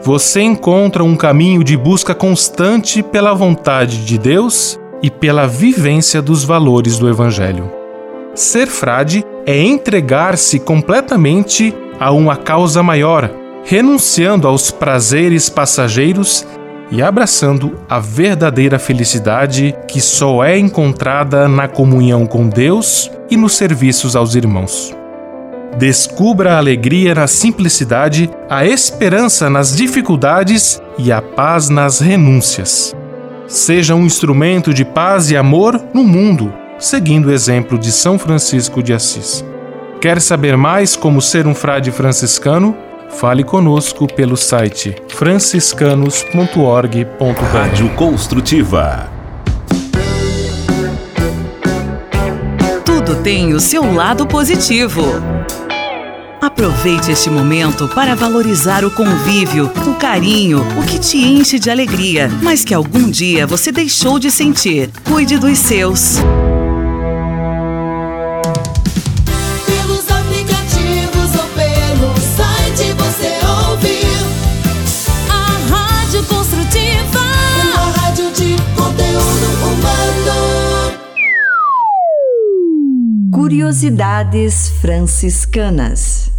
você 0.04 0.42
encontra 0.42 1.02
um 1.02 1.16
caminho 1.16 1.64
de 1.64 1.78
busca 1.78 2.14
constante 2.14 3.02
pela 3.02 3.34
vontade 3.34 4.04
de 4.04 4.18
Deus 4.18 4.78
e 5.02 5.10
pela 5.10 5.48
vivência 5.48 6.22
dos 6.22 6.44
valores 6.44 7.00
do 7.00 7.08
Evangelho. 7.08 7.72
Ser 8.36 8.68
frade 8.68 9.24
é 9.48 9.58
entregar-se 9.64 10.60
completamente 10.60 11.74
a 11.98 12.12
uma 12.12 12.36
causa 12.36 12.84
maior, 12.84 13.32
renunciando 13.64 14.45
aos 14.45 14.70
prazeres 14.72 15.48
passageiros 15.48 16.45
e 16.91 17.02
abraçando 17.02 17.80
a 17.89 17.98
verdadeira 17.98 18.78
felicidade 18.78 19.74
que 19.88 20.02
só 20.02 20.43
é 20.43 20.58
encontrada 20.58 21.48
na 21.48 21.66
comunhão 21.66 22.26
com 22.26 22.50
Deus 22.50 23.10
e 23.32 23.38
nos 23.38 23.56
serviços 23.56 24.18
aos 24.18 24.36
irmãos. 24.36 24.93
Descubra 25.78 26.56
a 26.56 26.58
alegria 26.58 27.16
na 27.16 27.28
simplicidade, 27.28 28.30
a 28.50 28.66
esperança 28.66 29.50
nas 29.50 29.78
dificuldades 29.78 30.82
e 30.98 31.10
a 31.10 31.22
paz 31.22 31.70
nas 31.70 32.00
renúncias. 32.02 32.93
Seja 33.48 33.95
um 33.95 34.06
instrumento 34.06 34.74
de 34.74 34.84
paz 34.84 35.32
e 35.32 35.38
amor 35.38 35.82
no 35.93 36.04
mundo, 36.04 36.54
seguindo 36.80 37.28
o 37.28 37.32
exemplo 37.32 37.78
de 37.78 37.91
São 37.91 38.17
Francisco 38.17 38.82
de 38.82 38.93
Assis. 38.93 39.43
Quer 39.99 40.21
saber 40.21 40.55
mais 40.55 40.95
como 40.95 41.21
ser 41.21 41.47
um 41.47 41.55
frade 41.55 41.91
franciscano? 41.91 42.78
Fale 43.09 43.43
conosco 43.43 44.05
pelo 44.05 44.38
site 44.38 44.95
franciscanos.org.br. 45.07 47.43
Rádio 47.51 47.89
Construtiva. 47.95 49.09
Tudo 52.86 53.15
tem 53.23 53.53
o 53.53 53.59
seu 53.59 53.93
lado 53.93 54.28
positivo. 54.28 55.03
Aproveite 56.39 57.11
este 57.11 57.30
momento 57.30 57.88
para 57.88 58.15
valorizar 58.15 58.86
o 58.86 58.91
convívio, 58.91 59.71
o 59.88 59.95
carinho, 59.95 60.59
o 60.78 60.86
que 60.86 60.99
te 60.99 61.17
enche 61.17 61.57
de 61.57 61.71
alegria, 61.71 62.30
mas 62.43 62.63
que 62.63 62.73
algum 62.73 63.09
dia 63.09 63.47
você 63.47 63.71
deixou 63.71 64.19
de 64.19 64.30
sentir. 64.30 64.91
Cuide 65.03 65.38
dos 65.38 65.57
seus. 65.57 66.17
Curiosidades 83.58 84.70
franciscanas. 84.80 86.32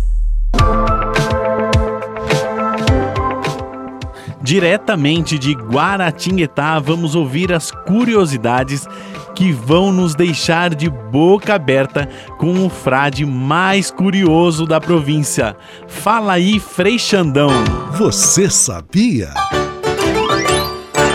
Diretamente 4.41 5.37
de 5.37 5.53
Guaratinguetá, 5.53 6.79
vamos 6.79 7.17
ouvir 7.17 7.53
as 7.53 7.73
curiosidades 7.73 8.87
que 9.35 9.51
vão 9.51 9.91
nos 9.91 10.15
deixar 10.15 10.77
de 10.77 10.89
boca 10.89 11.57
aberta 11.57 12.09
com 12.39 12.65
o 12.65 12.71
frade 12.71 13.27
mais 13.27 13.91
curioso 13.91 14.65
da 14.65 14.81
província. 14.81 15.57
Fala 15.89 16.35
aí, 16.35 16.61
Frei 16.61 17.01
Xandão. 17.01 17.51
Você 17.95 18.49
sabia? 18.49 19.35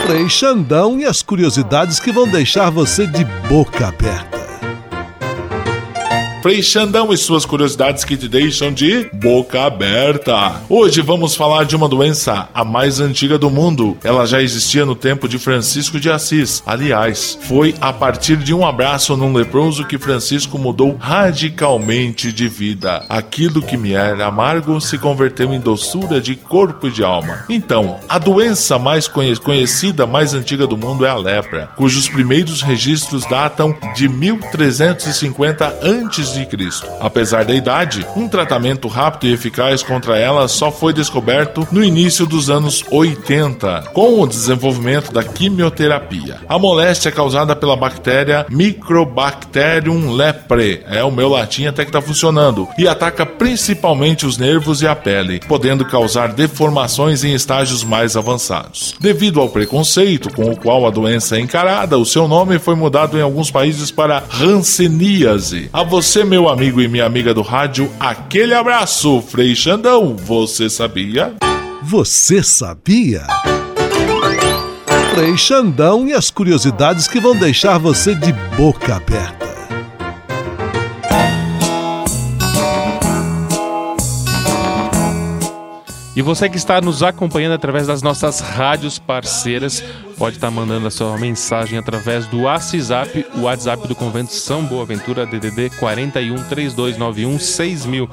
Frei 0.05 0.27
Xandão 0.27 0.99
e 0.99 1.05
as 1.05 1.23
curiosidades 1.23 1.97
que 1.97 2.11
vão 2.11 2.27
deixar 2.27 2.69
você 2.69 3.07
de 3.07 3.23
boca 3.47 3.87
aberta. 3.87 4.52
Frei 6.43 6.61
Xandão 6.61 7.13
e 7.13 7.17
suas 7.17 7.45
curiosidades 7.45 8.03
que 8.03 8.17
te 8.17 8.27
deixam 8.27 8.69
de 8.69 9.09
boca 9.13 9.61
aberta. 9.61 10.61
Hoje 10.67 10.99
vamos 10.99 11.37
falar 11.37 11.63
de 11.63 11.73
uma 11.73 11.87
doença, 11.87 12.49
a 12.53 12.65
mais 12.65 12.99
antiga 12.99 13.37
do 13.37 13.49
mundo. 13.49 13.95
Ela 14.03 14.25
já 14.25 14.41
existia 14.41 14.85
no 14.85 14.93
tempo 14.93 15.29
de 15.29 15.39
Francisco 15.39 16.01
de 16.01 16.11
Assis. 16.11 16.61
Aliás, 16.65 17.39
foi 17.43 17.73
a 17.79 17.93
partir 17.93 18.35
de 18.35 18.53
um 18.53 18.67
abraço 18.67 19.15
num 19.15 19.31
leproso 19.31 19.85
que 19.85 19.97
Francisco 19.97 20.59
mudou 20.59 20.97
radicalmente 20.99 22.29
de 22.33 22.49
vida. 22.49 23.05
Aquilo 23.07 23.61
que 23.61 23.77
me 23.77 23.93
era 23.93 24.25
amargo 24.25 24.81
se 24.81 24.97
converteu 24.97 25.53
em 25.53 25.61
doçura 25.61 26.19
de 26.19 26.35
corpo 26.35 26.89
e 26.89 26.91
de 26.91 27.05
alma. 27.05 27.45
Então, 27.47 28.01
a 28.09 28.19
doença 28.19 28.77
mais 28.77 29.07
conhe 29.07 29.33
conhecida, 29.37 30.05
mais 30.05 30.33
antiga 30.33 30.67
do 30.67 30.75
mundo 30.75 31.05
é 31.05 31.09
a 31.09 31.15
lepra, 31.15 31.69
cujos 31.77 32.09
primeiros 32.09 32.61
registros 32.61 33.25
datam 33.27 33.73
de 33.95 34.09
1350 34.09 35.79
a.C. 36.39 36.87
Apesar 36.99 37.45
da 37.45 37.53
idade, 37.53 38.05
um 38.15 38.27
tratamento 38.27 38.87
rápido 38.87 39.29
e 39.29 39.33
eficaz 39.33 39.83
contra 39.83 40.17
ela 40.17 40.47
só 40.47 40.71
foi 40.71 40.93
descoberto 40.93 41.67
no 41.71 41.83
início 41.83 42.25
dos 42.25 42.49
anos 42.49 42.83
80, 42.89 43.91
com 43.93 44.21
o 44.21 44.27
desenvolvimento 44.27 45.11
da 45.11 45.23
quimioterapia. 45.23 46.39
A 46.47 46.57
moléstia 46.57 47.09
é 47.09 47.11
causada 47.11 47.55
pela 47.55 47.75
bactéria 47.75 48.45
Microbacterium 48.49 50.11
lepre, 50.11 50.83
é 50.89 51.03
o 51.03 51.11
meu 51.11 51.29
latim 51.29 51.65
até 51.65 51.83
que 51.83 51.89
está 51.89 52.01
funcionando, 52.01 52.67
e 52.77 52.87
ataca 52.87 53.25
principalmente 53.25 54.25
os 54.25 54.37
nervos 54.37 54.81
e 54.81 54.87
a 54.87 54.95
pele, 54.95 55.39
podendo 55.47 55.85
causar 55.85 56.33
deformações 56.33 57.23
em 57.23 57.33
estágios 57.33 57.83
mais 57.83 58.15
avançados. 58.15 58.95
Devido 58.99 59.39
ao 59.39 59.49
preconceito 59.49 60.33
com 60.33 60.49
o 60.49 60.57
qual 60.57 60.85
a 60.85 60.89
doença 60.89 61.37
é 61.37 61.39
encarada, 61.39 61.97
o 61.97 62.05
seu 62.05 62.27
nome 62.27 62.59
foi 62.59 62.75
mudado 62.75 63.17
em 63.17 63.21
alguns 63.21 63.51
países 63.51 63.91
para 63.91 64.23
Hanseníase. 64.41 65.69
A 65.71 65.83
você, 65.83 66.22
meu 66.23 66.47
amigo 66.47 66.81
e 66.81 66.87
minha 66.87 67.05
amiga 67.05 67.33
do 67.33 67.41
rádio, 67.41 67.91
aquele 67.99 68.53
abraço, 68.53 69.21
Frei 69.21 69.55
Xandão. 69.55 70.15
Você 70.15 70.69
sabia? 70.69 71.33
Você 71.81 72.41
sabia? 72.41 73.23
Frei 75.13 75.37
Xandão 75.37 76.07
e 76.07 76.13
as 76.13 76.31
curiosidades 76.31 77.07
que 77.07 77.19
vão 77.19 77.35
deixar 77.35 77.77
você 77.77 78.15
de 78.15 78.33
boca 78.55 78.95
aberta. 78.95 79.52
E 86.15 86.21
você 86.21 86.47
que 86.47 86.57
está 86.57 86.79
nos 86.79 87.01
acompanhando 87.01 87.53
através 87.53 87.87
das 87.87 88.03
nossas 88.03 88.39
rádios 88.39 88.99
parceiras, 88.99 89.83
pode 90.15 90.35
estar 90.35 90.51
mandando 90.51 90.85
a 90.85 90.91
sua 90.91 91.17
mensagem 91.17 91.79
através 91.79 92.27
do 92.27 92.41
WhatsApp, 92.41 93.25
o 93.35 93.41
WhatsApp 93.41 93.87
do 93.87 93.95
Convento 93.95 94.31
São 94.31 94.63
Boaventura, 94.63 95.25
DDD 95.25 95.71
41 95.79 96.35
3291 96.43 97.39
6000. 97.39 98.09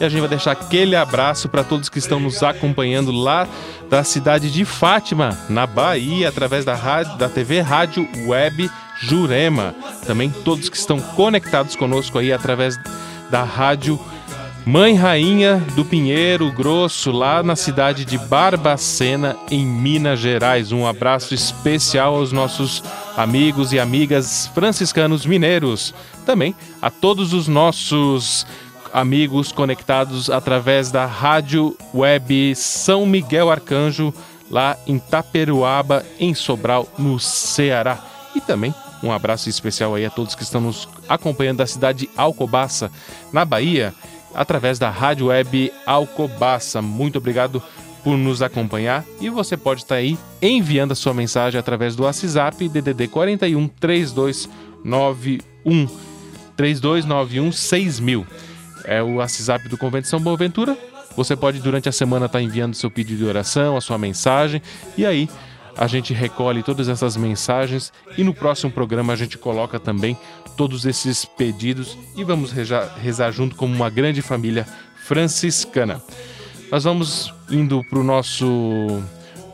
E 0.00 0.04
a 0.04 0.08
gente 0.08 0.18
vai 0.18 0.28
deixar 0.28 0.50
aquele 0.50 0.96
abraço 0.96 1.48
para 1.48 1.62
todos 1.62 1.88
que 1.88 2.00
estão 2.00 2.18
nos 2.18 2.42
acompanhando 2.42 3.12
lá 3.12 3.46
da 3.88 4.02
cidade 4.02 4.50
de 4.50 4.64
Fátima, 4.64 5.38
na 5.48 5.64
Bahia, 5.64 6.28
através 6.28 6.64
da, 6.64 6.74
rádio, 6.74 7.16
da 7.18 7.28
TV 7.28 7.60
Rádio 7.60 8.08
Web 8.26 8.68
Jurema. 9.00 9.76
Também 10.04 10.28
todos 10.28 10.68
que 10.68 10.76
estão 10.76 10.98
conectados 10.98 11.76
conosco 11.76 12.18
aí 12.18 12.32
através 12.32 12.76
da 13.30 13.44
rádio 13.44 13.98
Mãe 14.66 14.94
Rainha 14.94 15.58
do 15.76 15.84
Pinheiro 15.84 16.50
Grosso, 16.50 17.12
lá 17.12 17.42
na 17.42 17.54
cidade 17.54 18.02
de 18.02 18.16
Barbacena, 18.16 19.36
em 19.50 19.64
Minas 19.64 20.18
Gerais. 20.18 20.72
Um 20.72 20.86
abraço 20.86 21.34
especial 21.34 22.14
aos 22.14 22.32
nossos 22.32 22.82
amigos 23.14 23.74
e 23.74 23.78
amigas 23.78 24.46
franciscanos 24.54 25.26
mineiros. 25.26 25.94
Também 26.24 26.54
a 26.80 26.90
todos 26.90 27.34
os 27.34 27.46
nossos 27.46 28.46
amigos 28.90 29.52
conectados 29.52 30.30
através 30.30 30.90
da 30.90 31.04
rádio 31.04 31.76
web 31.92 32.54
São 32.56 33.04
Miguel 33.04 33.50
Arcanjo, 33.50 34.14
lá 34.50 34.78
em 34.86 34.98
Taperuaba, 34.98 36.06
em 36.18 36.32
Sobral, 36.32 36.88
no 36.96 37.20
Ceará. 37.20 37.98
E 38.34 38.40
também 38.40 38.74
um 39.02 39.12
abraço 39.12 39.50
especial 39.50 39.94
aí 39.94 40.06
a 40.06 40.10
todos 40.10 40.34
que 40.34 40.42
estão 40.42 40.62
nos 40.62 40.88
acompanhando 41.06 41.58
da 41.58 41.66
cidade 41.66 42.06
de 42.06 42.10
Alcobaça, 42.16 42.90
na 43.30 43.44
Bahia 43.44 43.92
através 44.34 44.78
da 44.78 44.90
rádio 44.90 45.26
web 45.26 45.72
Alcobaça. 45.86 46.82
Muito 46.82 47.18
obrigado 47.18 47.62
por 48.02 48.18
nos 48.18 48.42
acompanhar 48.42 49.04
e 49.20 49.30
você 49.30 49.56
pode 49.56 49.82
estar 49.82 49.94
aí 49.94 50.18
enviando 50.42 50.92
a 50.92 50.94
sua 50.94 51.14
mensagem 51.14 51.58
através 51.58 51.96
do 51.96 52.02
WhatsApp 52.02 52.68
DDD 52.68 53.08
41 53.08 53.66
3291 53.68 55.88
3291 56.54 57.50
6000. 57.50 58.26
É 58.84 59.02
o 59.02 59.14
WhatsApp 59.14 59.66
do 59.68 59.78
Convento 59.78 60.08
São 60.08 60.20
Boaventura. 60.20 60.76
Você 61.16 61.34
pode 61.34 61.60
durante 61.60 61.88
a 61.88 61.92
semana 61.92 62.26
estar 62.26 62.42
enviando 62.42 62.74
seu 62.74 62.90
pedido 62.90 63.18
de 63.18 63.24
oração, 63.24 63.76
a 63.76 63.80
sua 63.80 63.96
mensagem 63.96 64.60
e 64.98 65.06
aí 65.06 65.28
a 65.76 65.86
gente 65.86 66.12
recolhe 66.12 66.62
todas 66.62 66.88
essas 66.88 67.16
mensagens 67.16 67.92
e 68.16 68.24
no 68.24 68.34
próximo 68.34 68.70
programa 68.70 69.12
a 69.12 69.16
gente 69.16 69.36
coloca 69.36 69.78
também 69.78 70.16
todos 70.56 70.84
esses 70.84 71.24
pedidos 71.24 71.98
e 72.16 72.22
vamos 72.22 72.52
rezar, 72.52 72.94
rezar 73.00 73.30
junto 73.32 73.56
como 73.56 73.74
uma 73.74 73.90
grande 73.90 74.22
família 74.22 74.66
franciscana. 74.96 76.00
Nós 76.70 76.84
vamos 76.84 77.32
indo 77.50 77.82
para 77.84 77.98
o 77.98 78.04
nosso 78.04 79.02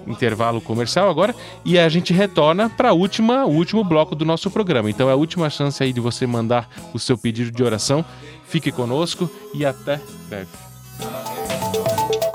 intervalo 0.06 0.60
comercial 0.60 1.08
agora 1.08 1.34
e 1.64 1.78
a 1.78 1.88
gente 1.88 2.12
retorna 2.12 2.68
para 2.68 2.92
última, 2.92 3.44
o 3.44 3.50
último 3.50 3.84
bloco 3.84 4.14
do 4.14 4.24
nosso 4.24 4.50
programa. 4.50 4.90
Então 4.90 5.08
é 5.08 5.12
a 5.12 5.16
última 5.16 5.48
chance 5.50 5.82
aí 5.82 5.92
de 5.92 6.00
você 6.00 6.26
mandar 6.26 6.68
o 6.92 6.98
seu 6.98 7.16
pedido 7.16 7.50
de 7.50 7.62
oração. 7.62 8.04
Fique 8.46 8.72
conosco 8.72 9.30
e 9.54 9.64
até 9.64 10.00
breve. 10.28 10.48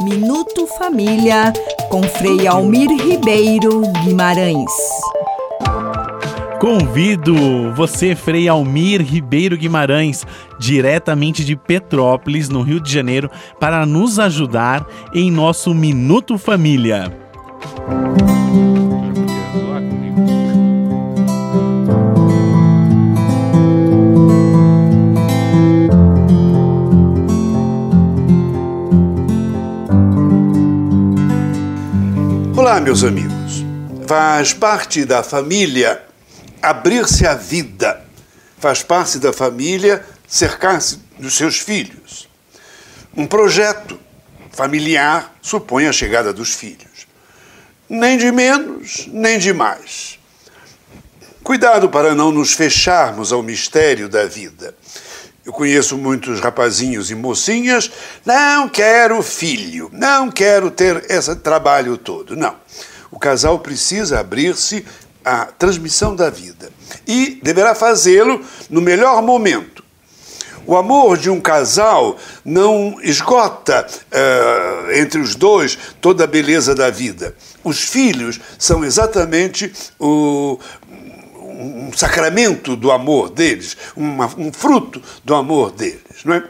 Minuto 0.06 0.68
Família 0.78 1.51
com 1.89 2.03
Frei 2.03 2.45
Almir 2.45 2.91
Ribeiro 2.91 3.82
Guimarães. 4.03 4.72
Convido 6.62 7.34
você, 7.74 8.16
Frei 8.16 8.47
Almir 8.47 9.01
Ribeiro 9.01 9.58
Guimarães, 9.58 10.24
diretamente 10.60 11.43
de 11.43 11.56
Petrópolis, 11.56 12.49
no 12.49 12.62
Rio 12.62 12.80
de 12.80 12.93
Janeiro, 12.93 13.32
para 13.60 13.84
nos 13.84 14.20
ajudar 14.20 14.86
em 15.12 15.32
nosso 15.32 15.74
Minuto 15.74 16.38
Família. 16.38 17.12
Olá, 32.66 32.82
meus 32.82 33.03
amigos. 33.03 33.63
Faz 34.07 34.51
parte 34.51 35.05
da 35.05 35.22
família 35.22 36.01
abrir-se 36.59 37.24
à 37.28 37.36
vida. 37.36 38.03
Faz 38.57 38.82
parte 38.82 39.20
da 39.20 39.32
família 39.32 40.03
cercar-se 40.28 40.99
dos 41.20 41.38
seus 41.38 41.59
filhos. 41.59 42.28
Um 43.16 43.28
projeto 43.28 43.99
familiar 44.49 45.36
supõe 45.43 45.86
a 45.86 45.91
chegada 45.91 46.34
dos 46.34 46.55
filhos. 46.55 47.05
Nem 47.88 48.18
de 48.18 48.32
menos, 48.32 49.07
nem 49.11 49.38
de 49.38 49.53
mais. 49.53 50.18
Cuidado 51.43 51.88
para 51.88 52.16
não 52.16 52.32
nos 52.32 52.53
fecharmos 52.53 53.32
ao 53.32 53.43
mistério 53.43 54.09
da 54.09 54.26
vida. 54.26 54.74
Eu 55.46 55.54
conheço 55.54 55.96
muitos 55.96 56.39
rapazinhos 56.39 57.12
e 57.12 57.16
mocinhas, 57.16 57.91
não 58.26 58.68
quero 58.68 59.22
filho, 59.22 59.91
não 59.93 60.32
quero 60.32 60.72
ter 60.72 61.06
esse 61.08 61.36
trabalho 61.36 61.98
todo. 61.98 62.36
Não. 62.36 62.56
O 63.12 63.20
casal 63.20 63.60
precisa 63.60 64.20
abrir-se 64.20 64.84
à 65.24 65.46
transmissão 65.46 66.16
da 66.16 66.32
vida 66.32 66.72
e 67.08 67.39
deverá 67.43 67.76
fazê-lo 67.76 68.43
no 68.72 68.82
melhor 68.82 69.22
momento. 69.22 69.86
O 70.66 70.76
amor 70.76 71.16
de 71.16 71.30
um 71.30 71.39
casal 71.39 72.18
não 72.43 72.98
esgota 73.04 73.86
uh, 73.86 74.91
entre 74.93 75.22
os 75.22 75.36
dois 75.36 75.78
toda 76.02 76.24
a 76.24 76.28
beleza 76.28 76.74
da 76.74 76.89
vida. 76.89 77.36
Os 77.64 77.82
filhos 77.82 78.39
são 78.58 78.84
exatamente 78.84 79.72
o, 80.00 80.58
um 81.58 81.93
sacramento 81.93 82.76
do 82.76 82.91
amor 82.91 83.30
deles, 83.30 83.78
uma, 83.95 84.28
um 84.38 84.51
fruto 84.51 85.01
do 85.24 85.36
amor 85.36 85.72
deles, 85.72 86.24
não 86.24 86.36
é? 86.36 86.43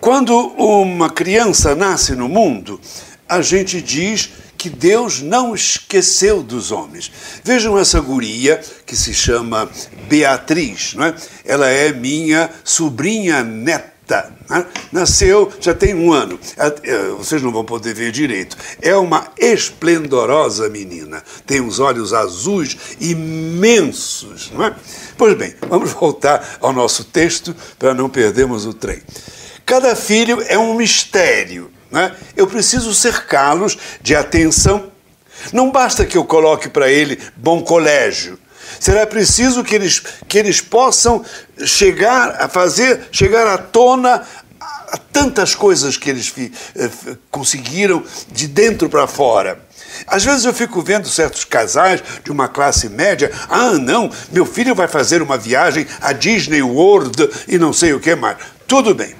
Quando 0.00 0.34
uma 0.34 1.10
criança 1.10 1.74
nasce 1.74 2.14
no 2.14 2.28
mundo, 2.28 2.80
a 3.28 3.42
gente 3.42 3.82
diz 3.82 4.30
que 4.56 4.68
Deus 4.68 5.22
não 5.22 5.54
esqueceu 5.54 6.42
dos 6.42 6.70
homens. 6.70 7.10
Vejam 7.44 7.78
essa 7.78 8.00
guria 8.00 8.60
que 8.84 8.96
se 8.96 9.14
chama 9.14 9.70
Beatriz, 10.08 10.94
não 10.94 11.04
é? 11.04 11.14
Ela 11.44 11.68
é 11.68 11.92
minha 11.92 12.50
sobrinha 12.64 13.42
neta 13.42 13.89
Rita. 14.10 14.32
Né? 14.48 14.66
Nasceu, 14.90 15.52
já 15.60 15.72
tem 15.72 15.94
um 15.94 16.12
ano. 16.12 16.38
É, 16.56 17.08
vocês 17.10 17.40
não 17.40 17.52
vão 17.52 17.64
poder 17.64 17.94
ver 17.94 18.10
direito. 18.10 18.56
É 18.82 18.96
uma 18.96 19.28
esplendorosa 19.38 20.68
menina. 20.68 21.22
Tem 21.46 21.60
uns 21.60 21.78
olhos 21.78 22.12
azuis 22.12 22.76
imensos. 23.00 24.50
Não 24.52 24.64
é? 24.64 24.74
Pois 25.16 25.36
bem, 25.36 25.54
vamos 25.68 25.92
voltar 25.92 26.58
ao 26.60 26.72
nosso 26.72 27.04
texto 27.04 27.54
para 27.78 27.94
não 27.94 28.08
perdermos 28.08 28.66
o 28.66 28.74
trem. 28.74 29.00
Cada 29.64 29.94
filho 29.94 30.42
é 30.48 30.58
um 30.58 30.74
mistério. 30.74 31.70
Né? 31.90 32.14
Eu 32.36 32.46
preciso 32.46 32.92
cercá-los 32.92 33.78
de 34.02 34.16
atenção. 34.16 34.90
Não 35.52 35.70
basta 35.70 36.04
que 36.04 36.18
eu 36.18 36.24
coloque 36.24 36.68
para 36.68 36.90
ele 36.90 37.18
bom 37.36 37.62
colégio. 37.62 38.38
Será 38.78 39.06
preciso 39.06 39.64
que 39.64 39.74
eles, 39.74 40.02
que 40.28 40.38
eles 40.38 40.60
possam 40.60 41.24
chegar 41.64 42.42
a 42.42 42.48
fazer, 42.48 43.08
chegar 43.10 43.46
à 43.46 43.58
tona 43.58 44.26
a 44.92 44.98
tantas 44.98 45.54
coisas 45.54 45.96
que 45.96 46.10
eles 46.10 46.32
eh, 46.76 46.90
conseguiram 47.30 48.02
de 48.32 48.48
dentro 48.48 48.88
para 48.88 49.06
fora. 49.06 49.60
Às 50.06 50.24
vezes 50.24 50.44
eu 50.44 50.52
fico 50.52 50.82
vendo 50.82 51.08
certos 51.08 51.44
casais 51.44 52.02
de 52.24 52.30
uma 52.30 52.48
classe 52.48 52.88
média, 52.88 53.30
ah, 53.48 53.72
não, 53.72 54.10
meu 54.32 54.44
filho 54.44 54.74
vai 54.74 54.88
fazer 54.88 55.22
uma 55.22 55.38
viagem 55.38 55.86
a 56.00 56.12
Disney 56.12 56.62
World 56.62 57.28
e 57.46 57.58
não 57.58 57.72
sei 57.72 57.92
o 57.92 58.00
que 58.00 58.14
mais. 58.14 58.36
Tudo 58.66 58.94
bem. 58.94 59.14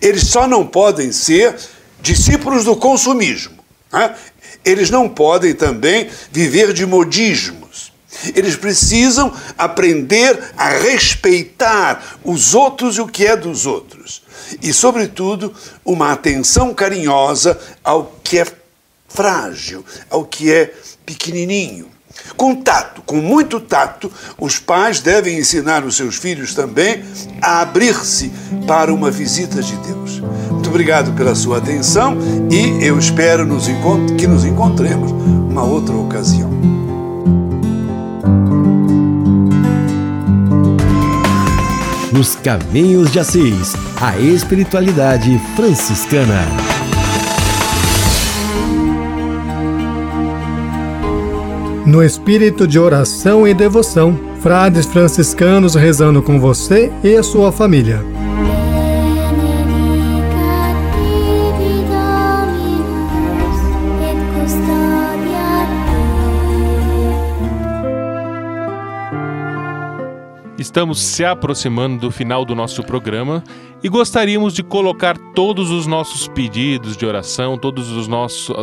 Eles 0.00 0.28
só 0.28 0.46
não 0.46 0.66
podem 0.66 1.12
ser 1.12 1.54
discípulos 2.00 2.64
do 2.64 2.76
consumismo. 2.76 3.54
Né? 3.92 4.14
Eles 4.64 4.90
não 4.90 5.08
podem 5.08 5.54
também 5.54 6.08
viver 6.32 6.72
de 6.72 6.86
modismos. 6.86 7.63
Eles 8.34 8.56
precisam 8.56 9.32
aprender 9.58 10.52
a 10.56 10.68
respeitar 10.68 12.18
os 12.24 12.54
outros 12.54 12.96
e 12.96 13.00
o 13.00 13.08
que 13.08 13.26
é 13.26 13.36
dos 13.36 13.66
outros. 13.66 14.22
E, 14.62 14.72
sobretudo, 14.72 15.54
uma 15.84 16.12
atenção 16.12 16.72
carinhosa 16.74 17.58
ao 17.82 18.18
que 18.22 18.38
é 18.38 18.46
frágil, 19.08 19.84
ao 20.10 20.24
que 20.24 20.52
é 20.52 20.72
pequenininho. 21.04 21.94
Com 22.36 22.54
tato, 22.54 23.02
com 23.02 23.16
muito 23.16 23.60
tato, 23.60 24.10
os 24.38 24.58
pais 24.58 25.00
devem 25.00 25.38
ensinar 25.38 25.84
os 25.84 25.96
seus 25.96 26.16
filhos 26.16 26.54
também 26.54 27.04
a 27.40 27.60
abrir-se 27.60 28.32
para 28.66 28.92
uma 28.92 29.10
visita 29.10 29.62
de 29.62 29.76
Deus. 29.78 30.20
Muito 30.50 30.68
obrigado 30.68 31.12
pela 31.12 31.34
sua 31.34 31.58
atenção 31.58 32.16
e 32.50 32.84
eu 32.84 32.98
espero 32.98 33.44
nos 33.44 33.66
que 34.16 34.26
nos 34.26 34.44
encontremos 34.44 35.10
uma 35.12 35.64
outra 35.64 35.94
ocasião. 35.94 36.73
Nos 42.14 42.36
Caminhos 42.36 43.10
de 43.10 43.18
Assis, 43.18 43.74
a 44.00 44.16
espiritualidade 44.20 45.36
franciscana. 45.56 46.46
No 51.84 52.04
espírito 52.04 52.68
de 52.68 52.78
oração 52.78 53.48
e 53.48 53.52
devoção, 53.52 54.16
frades 54.40 54.86
franciscanos 54.86 55.74
rezando 55.74 56.22
com 56.22 56.38
você 56.38 56.92
e 57.02 57.16
a 57.16 57.22
sua 57.24 57.50
família. 57.50 58.13
Estamos 70.74 71.00
se 71.00 71.24
aproximando 71.24 72.00
do 72.00 72.10
final 72.10 72.44
do 72.44 72.52
nosso 72.52 72.82
programa 72.82 73.44
e 73.80 73.88
gostaríamos 73.88 74.52
de 74.52 74.64
colocar 74.64 75.16
todos 75.32 75.70
os 75.70 75.86
nossos 75.86 76.26
pedidos 76.26 76.96
de 76.96 77.06
oração, 77.06 77.56
todas 77.56 77.86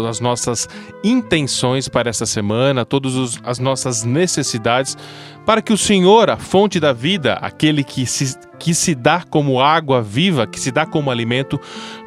as 0.06 0.20
nossas 0.20 0.68
intenções 1.06 1.88
para 1.88 2.10
essa 2.10 2.26
semana, 2.26 2.84
todas 2.84 3.40
as 3.46 3.60
nossas 3.60 4.04
necessidades, 4.04 4.98
para 5.46 5.62
que 5.62 5.72
o 5.72 5.78
Senhor, 5.78 6.30
a 6.30 6.36
fonte 6.36 6.82
da 6.82 6.92
vida, 6.92 7.36
aquele 7.36 7.82
que 7.82 8.06
se, 8.06 8.38
que 8.60 8.74
se 8.74 8.94
dá 8.94 9.24
como 9.30 9.62
água 9.62 10.02
viva, 10.02 10.46
que 10.46 10.60
se 10.60 10.70
dá 10.70 10.86
como 10.86 11.12
alimento, 11.12 11.58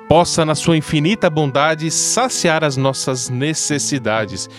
possa, 0.07 0.45
na 0.45 0.55
sua 0.55 0.77
infinita 0.77 1.31
bondade, 1.31 1.91
saciar 1.91 2.63
as 2.63 2.77
nossas 2.77 3.31
necessidades 3.31 4.51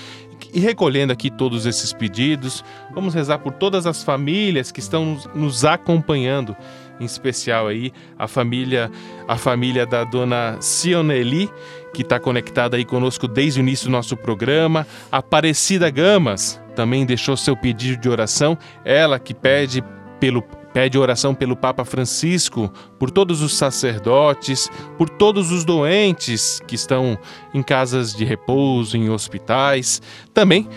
e 0.53 0.59
recolhendo 0.59 1.13
aqui 1.13 1.29
todos 1.29 1.65
esses 1.65 1.93
pedidos, 1.93 2.63
vamos 2.93 3.13
rezar 3.13 3.39
por 3.39 3.53
todas 3.53 3.85
as 3.85 4.03
famílias 4.03 4.71
que 4.71 4.79
estão 4.79 5.17
nos 5.33 5.65
acompanhando, 5.65 6.55
em 6.99 7.05
especial 7.05 7.67
aí 7.67 7.91
a 8.17 8.27
família, 8.27 8.89
a 9.27 9.37
família 9.37 9.85
da 9.85 10.03
dona 10.03 10.57
Sioneli, 10.61 11.49
que 11.93 12.01
está 12.01 12.19
conectada 12.19 12.77
aí 12.77 12.85
conosco 12.85 13.27
desde 13.27 13.59
o 13.59 13.61
início 13.61 13.87
do 13.87 13.91
nosso 13.91 14.15
programa, 14.15 14.85
Aparecida 15.11 15.89
Gamas 15.89 16.61
também 16.75 17.05
deixou 17.05 17.37
seu 17.37 17.55
pedido 17.55 18.01
de 18.01 18.09
oração, 18.09 18.57
ela 18.83 19.17
que 19.17 19.33
pede 19.33 19.83
pelo 20.19 20.43
Pede 20.75 20.97
oração 20.97 21.33
pelo 21.33 21.55
Papa 21.55 21.85
Francisco, 21.85 22.69
por 22.99 23.09
todos 23.09 23.41
os 23.41 23.55
sacerdotes, 23.55 24.69
por 24.97 25.07
todos 25.07 25.49
os 25.49 25.63
doentes 25.63 26.61
que 26.67 26.75
estão 26.75 27.17
em 27.53 27.63
casas 27.63 28.13
de 28.13 28.25
repouso, 28.25 28.97
em 28.97 29.09
hospitais. 29.09 30.01
Também 30.33 30.67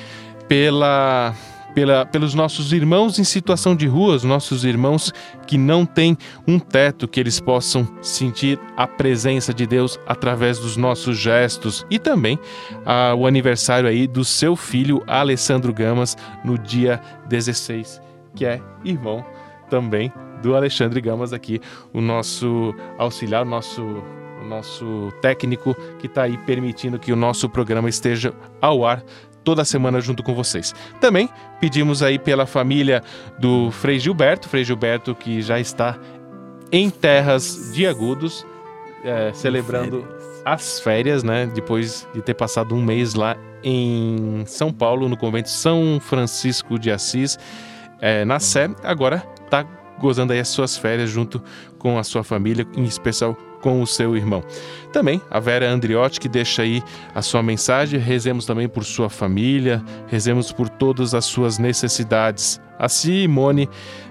pela, 0.46 1.34
pela, 1.74 2.06
pelos 2.06 2.32
nossos 2.32 2.72
irmãos 2.72 3.18
em 3.18 3.24
situação 3.24 3.74
de 3.74 3.88
rua, 3.88 4.14
os 4.14 4.22
nossos 4.22 4.64
irmãos 4.64 5.12
que 5.48 5.58
não 5.58 5.84
têm 5.84 6.16
um 6.46 6.60
teto, 6.60 7.08
que 7.08 7.18
eles 7.18 7.40
possam 7.40 7.84
sentir 8.00 8.56
a 8.76 8.86
presença 8.86 9.52
de 9.52 9.66
Deus 9.66 9.98
através 10.06 10.60
dos 10.60 10.76
nossos 10.76 11.18
gestos. 11.18 11.84
E 11.90 11.98
também 11.98 12.38
ah, 12.86 13.16
o 13.16 13.26
aniversário 13.26 13.88
aí 13.88 14.06
do 14.06 14.24
seu 14.24 14.54
filho 14.54 15.02
Alessandro 15.08 15.74
Gamas 15.74 16.16
no 16.44 16.56
dia 16.56 17.00
16, 17.28 18.00
que 18.36 18.46
é 18.46 18.62
irmão 18.84 19.26
também 19.68 20.12
do 20.42 20.54
Alexandre 20.54 21.00
Gamas 21.00 21.32
aqui, 21.32 21.60
o 21.92 22.00
nosso 22.00 22.74
auxiliar, 22.96 23.42
o 23.42 23.48
nosso, 23.48 23.82
o 23.82 24.44
nosso 24.44 25.12
técnico 25.20 25.74
que 25.98 26.06
está 26.06 26.22
aí 26.22 26.36
permitindo 26.38 26.98
que 26.98 27.12
o 27.12 27.16
nosso 27.16 27.48
programa 27.48 27.88
esteja 27.88 28.32
ao 28.60 28.86
ar 28.86 29.02
toda 29.44 29.64
semana 29.64 30.00
junto 30.00 30.22
com 30.22 30.34
vocês. 30.34 30.74
Também 31.00 31.28
pedimos 31.60 32.02
aí 32.02 32.18
pela 32.18 32.46
família 32.46 33.02
do 33.38 33.70
Frei 33.70 33.98
Gilberto, 33.98 34.48
Frei 34.48 34.64
Gilberto 34.64 35.14
que 35.14 35.40
já 35.40 35.58
está 35.58 35.98
em 36.70 36.90
terras 36.90 37.72
de 37.72 37.86
Agudos, 37.86 38.46
é, 39.02 39.32
celebrando 39.32 40.02
férias. 40.02 40.42
as 40.44 40.80
férias, 40.80 41.22
né? 41.22 41.50
Depois 41.54 42.06
de 42.14 42.20
ter 42.20 42.34
passado 42.34 42.74
um 42.74 42.82
mês 42.82 43.14
lá 43.14 43.36
em 43.62 44.44
São 44.46 44.72
Paulo, 44.72 45.08
no 45.08 45.16
convento 45.16 45.48
São 45.48 45.98
Francisco 46.00 46.78
de 46.78 46.90
Assis, 46.90 47.38
é, 48.00 48.24
na 48.24 48.38
Sé, 48.38 48.70
agora 48.84 49.24
está 49.48 49.66
gozando 49.98 50.32
aí 50.32 50.38
as 50.38 50.48
suas 50.48 50.76
férias 50.76 51.10
junto 51.10 51.42
com 51.78 51.98
a 51.98 52.04
sua 52.04 52.22
família, 52.22 52.66
em 52.76 52.84
especial 52.84 53.36
com 53.60 53.82
o 53.82 53.86
seu 53.86 54.16
irmão. 54.16 54.42
Também 54.92 55.20
a 55.30 55.40
Vera 55.40 55.68
Andriotti 55.68 56.20
que 56.20 56.28
deixa 56.28 56.62
aí 56.62 56.82
a 57.14 57.22
sua 57.22 57.42
mensagem. 57.42 57.98
Rezemos 57.98 58.46
também 58.46 58.68
por 58.68 58.84
sua 58.84 59.10
família, 59.10 59.82
rezemos 60.06 60.52
por 60.52 60.68
todas 60.68 61.14
as 61.14 61.24
suas 61.24 61.58
necessidades. 61.58 62.60
A 62.78 62.88
Simone 62.88 63.68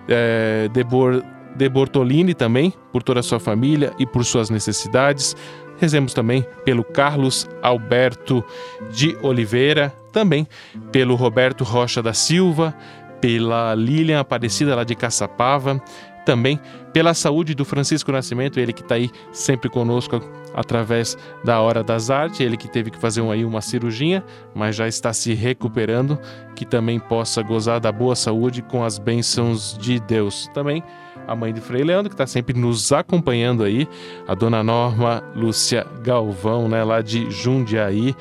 é, 0.07 0.69
Debor, 0.73 1.23
de 1.55 1.69
Bortolini 1.69 2.33
também, 2.33 2.73
por 2.91 3.01
toda 3.01 3.21
a 3.21 3.23
sua 3.23 3.39
família 3.39 3.93
e 3.97 4.05
por 4.05 4.25
suas 4.25 4.49
necessidades. 4.49 5.35
Rezemos 5.79 6.13
também 6.13 6.45
pelo 6.65 6.83
Carlos 6.83 7.47
Alberto 7.61 8.43
de 8.91 9.15
Oliveira, 9.21 9.93
também 10.11 10.47
pelo 10.91 11.15
Roberto 11.15 11.63
Rocha 11.63 12.01
da 12.01 12.13
Silva, 12.13 12.75
pela 13.19 13.73
Lilian 13.75 14.19
Aparecida 14.19 14.75
lá 14.75 14.83
de 14.83 14.95
Caçapava, 14.95 15.81
também 16.25 16.59
pela 16.91 17.13
saúde 17.13 17.55
do 17.55 17.63
Francisco 17.63 18.11
Nascimento, 18.11 18.59
ele 18.59 18.73
que 18.73 18.81
está 18.81 18.95
aí 18.95 19.09
sempre 19.31 19.69
conosco 19.69 20.21
através 20.53 21.17
da 21.43 21.61
Hora 21.61 21.83
das 21.83 22.09
Artes, 22.09 22.39
ele 22.39 22.57
que 22.57 22.67
teve 22.67 22.91
que 22.91 22.97
fazer 22.97 23.21
aí 23.29 23.45
uma 23.45 23.61
cirurgia, 23.61 24.23
mas 24.53 24.75
já 24.75 24.87
está 24.87 25.13
se 25.13 25.33
recuperando, 25.33 26.19
que 26.55 26.65
também 26.65 26.99
possa 26.99 27.41
gozar 27.41 27.79
da 27.79 27.91
boa 27.91 28.15
saúde 28.15 28.61
com 28.61 28.83
as 28.83 28.97
bênçãos 28.97 29.77
de 29.77 29.99
Deus. 29.99 30.49
Também 30.53 30.83
a 31.27 31.35
mãe 31.35 31.53
de 31.53 31.61
Frei 31.61 31.83
Leandro, 31.83 32.09
que 32.09 32.15
está 32.15 32.25
sempre 32.25 32.57
nos 32.57 32.91
acompanhando 32.91 33.63
aí, 33.63 33.87
a 34.27 34.33
dona 34.33 34.63
Norma 34.63 35.23
Lúcia 35.35 35.85
Galvão, 36.01 36.67
né, 36.67 36.83
lá 36.83 37.01
de 37.01 37.29
Jundiaí. 37.29 38.15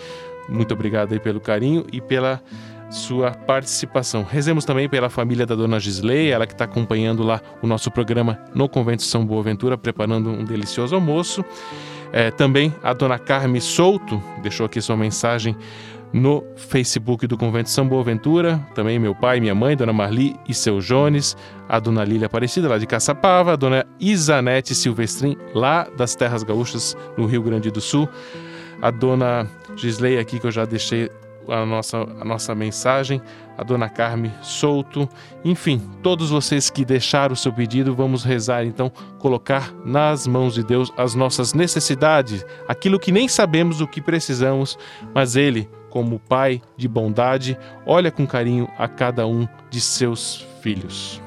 Muito 0.48 0.74
obrigado 0.74 1.12
aí 1.12 1.18
pelo 1.18 1.40
carinho 1.40 1.84
e 1.92 2.00
pela 2.00 2.42
sua 2.90 3.32
participação. 3.32 4.22
Rezemos 4.22 4.64
também 4.64 4.88
pela 4.88 5.08
família 5.08 5.44
da 5.44 5.54
dona 5.54 5.80
Gisley, 5.80 6.30
ela 6.30 6.46
que 6.46 6.52
está 6.52 6.64
acompanhando 6.64 7.22
lá 7.22 7.40
o 7.62 7.66
nosso 7.66 7.90
programa 7.90 8.38
no 8.54 8.68
Convento 8.68 9.02
São 9.02 9.24
Boaventura, 9.24 9.76
preparando 9.76 10.30
um 10.30 10.44
delicioso 10.44 10.94
almoço. 10.94 11.44
É, 12.12 12.30
também 12.30 12.74
a 12.82 12.92
dona 12.92 13.18
Carme 13.18 13.60
Souto 13.60 14.22
deixou 14.42 14.66
aqui 14.66 14.80
sua 14.80 14.96
mensagem 14.96 15.56
no 16.12 16.44
Facebook 16.56 17.26
do 17.26 17.36
Convento 17.36 17.68
São 17.68 17.86
Boaventura, 17.86 18.58
também 18.74 18.98
meu 18.98 19.14
pai, 19.14 19.40
minha 19.40 19.54
mãe, 19.54 19.76
Dona 19.76 19.92
Marli 19.92 20.36
e 20.48 20.54
seu 20.54 20.78
Jones, 20.78 21.36
a 21.68 21.78
Dona 21.78 22.04
Lília 22.04 22.26
Aparecida, 22.26 22.68
lá 22.68 22.78
de 22.78 22.86
Caçapava, 22.86 23.52
a 23.52 23.56
Dona 23.56 23.84
Isanete 23.98 24.74
Silvestrin, 24.74 25.36
lá 25.52 25.86
das 25.96 26.14
Terras 26.14 26.42
Gaúchas, 26.42 26.96
no 27.18 27.26
Rio 27.26 27.42
Grande 27.42 27.70
do 27.70 27.80
Sul, 27.80 28.08
a 28.80 28.90
Dona 28.90 29.46
Gisley 29.74 30.18
aqui, 30.18 30.38
que 30.38 30.46
eu 30.46 30.50
já 30.50 30.64
deixei 30.64 31.10
a 31.48 31.64
nossa, 31.64 31.98
a 31.98 32.24
nossa 32.24 32.54
mensagem, 32.54 33.20
a 33.56 33.62
Dona 33.62 33.88
Carme 33.88 34.32
Souto, 34.42 35.08
enfim, 35.44 35.80
todos 36.02 36.30
vocês 36.30 36.70
que 36.70 36.84
deixaram 36.84 37.32
o 37.32 37.36
seu 37.36 37.52
pedido, 37.52 37.94
vamos 37.94 38.24
rezar 38.24 38.64
então, 38.64 38.90
colocar 39.18 39.72
nas 39.84 40.26
mãos 40.26 40.54
de 40.54 40.62
Deus 40.62 40.92
as 40.96 41.14
nossas 41.14 41.54
necessidades, 41.54 42.44
aquilo 42.68 42.98
que 42.98 43.12
nem 43.12 43.28
sabemos 43.28 43.80
o 43.80 43.86
que 43.86 44.00
precisamos, 44.00 44.78
mas 45.14 45.36
Ele, 45.36 45.68
como 45.90 46.18
Pai 46.18 46.60
de 46.76 46.86
bondade, 46.86 47.58
olha 47.86 48.10
com 48.10 48.26
carinho 48.26 48.68
a 48.78 48.86
cada 48.86 49.26
um 49.26 49.48
de 49.70 49.80
seus 49.80 50.46
filhos. 50.60 51.25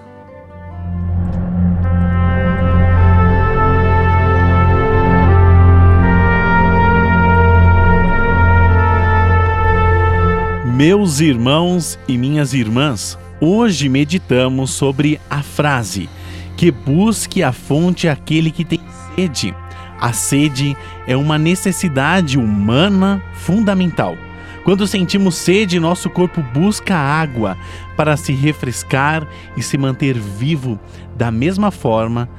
Meus 10.79 11.19
irmãos 11.19 11.99
e 12.07 12.17
minhas 12.17 12.53
irmãs, 12.53 13.19
hoje 13.41 13.89
meditamos 13.89 14.71
sobre 14.71 15.19
a 15.29 15.43
frase 15.43 16.07
que 16.55 16.71
busque 16.71 17.43
a 17.43 17.51
fonte 17.51 18.07
aquele 18.07 18.49
que 18.49 18.63
tem 18.63 18.79
sede. 19.13 19.53
A 19.99 20.13
sede 20.13 20.77
é 21.05 21.17
uma 21.17 21.37
necessidade 21.37 22.39
humana 22.39 23.21
fundamental. 23.33 24.15
Quando 24.63 24.87
sentimos 24.87 25.35
sede, 25.35 25.81
nosso 25.81 26.09
corpo 26.09 26.41
busca 26.41 26.95
água 26.95 27.57
para 27.97 28.15
se 28.15 28.31
refrescar 28.31 29.27
e 29.57 29.61
se 29.61 29.77
manter 29.77 30.17
vivo. 30.17 30.79
Da 31.17 31.29
mesma 31.29 31.71
forma, 31.71 32.29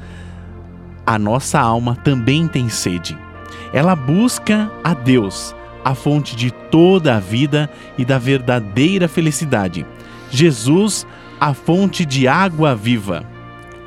a 1.04 1.18
nossa 1.18 1.60
alma 1.60 1.94
também 1.94 2.48
tem 2.48 2.70
sede. 2.70 3.18
Ela 3.70 3.94
busca 3.94 4.72
a 4.82 4.94
Deus 4.94 5.54
a 5.84 5.94
fonte 5.94 6.36
de 6.36 6.50
toda 6.50 7.16
a 7.16 7.20
vida 7.20 7.70
e 7.96 8.04
da 8.04 8.18
verdadeira 8.18 9.08
felicidade. 9.08 9.86
Jesus, 10.30 11.06
a 11.40 11.54
fonte 11.54 12.04
de 12.04 12.28
água 12.28 12.74
viva. 12.74 13.24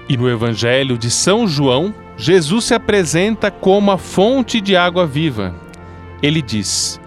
E 0.09 0.17
no 0.17 0.29
Evangelho 0.29 0.97
de 0.97 1.09
São 1.09 1.47
João, 1.47 1.93
Jesus 2.17 2.65
se 2.65 2.73
apresenta 2.73 3.49
como 3.49 3.91
a 3.91 3.97
fonte 3.97 4.59
de 4.59 4.75
água 4.75 5.05
viva. 5.05 5.55
Ele 6.21 6.41
diz: 6.41 6.99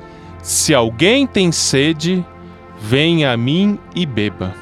Se 0.42 0.74
alguém 0.74 1.26
tem 1.26 1.52
sede, 1.52 2.24
venha 2.80 3.32
a 3.32 3.36
mim 3.36 3.78
e 3.94 4.06
beba. 4.06 4.54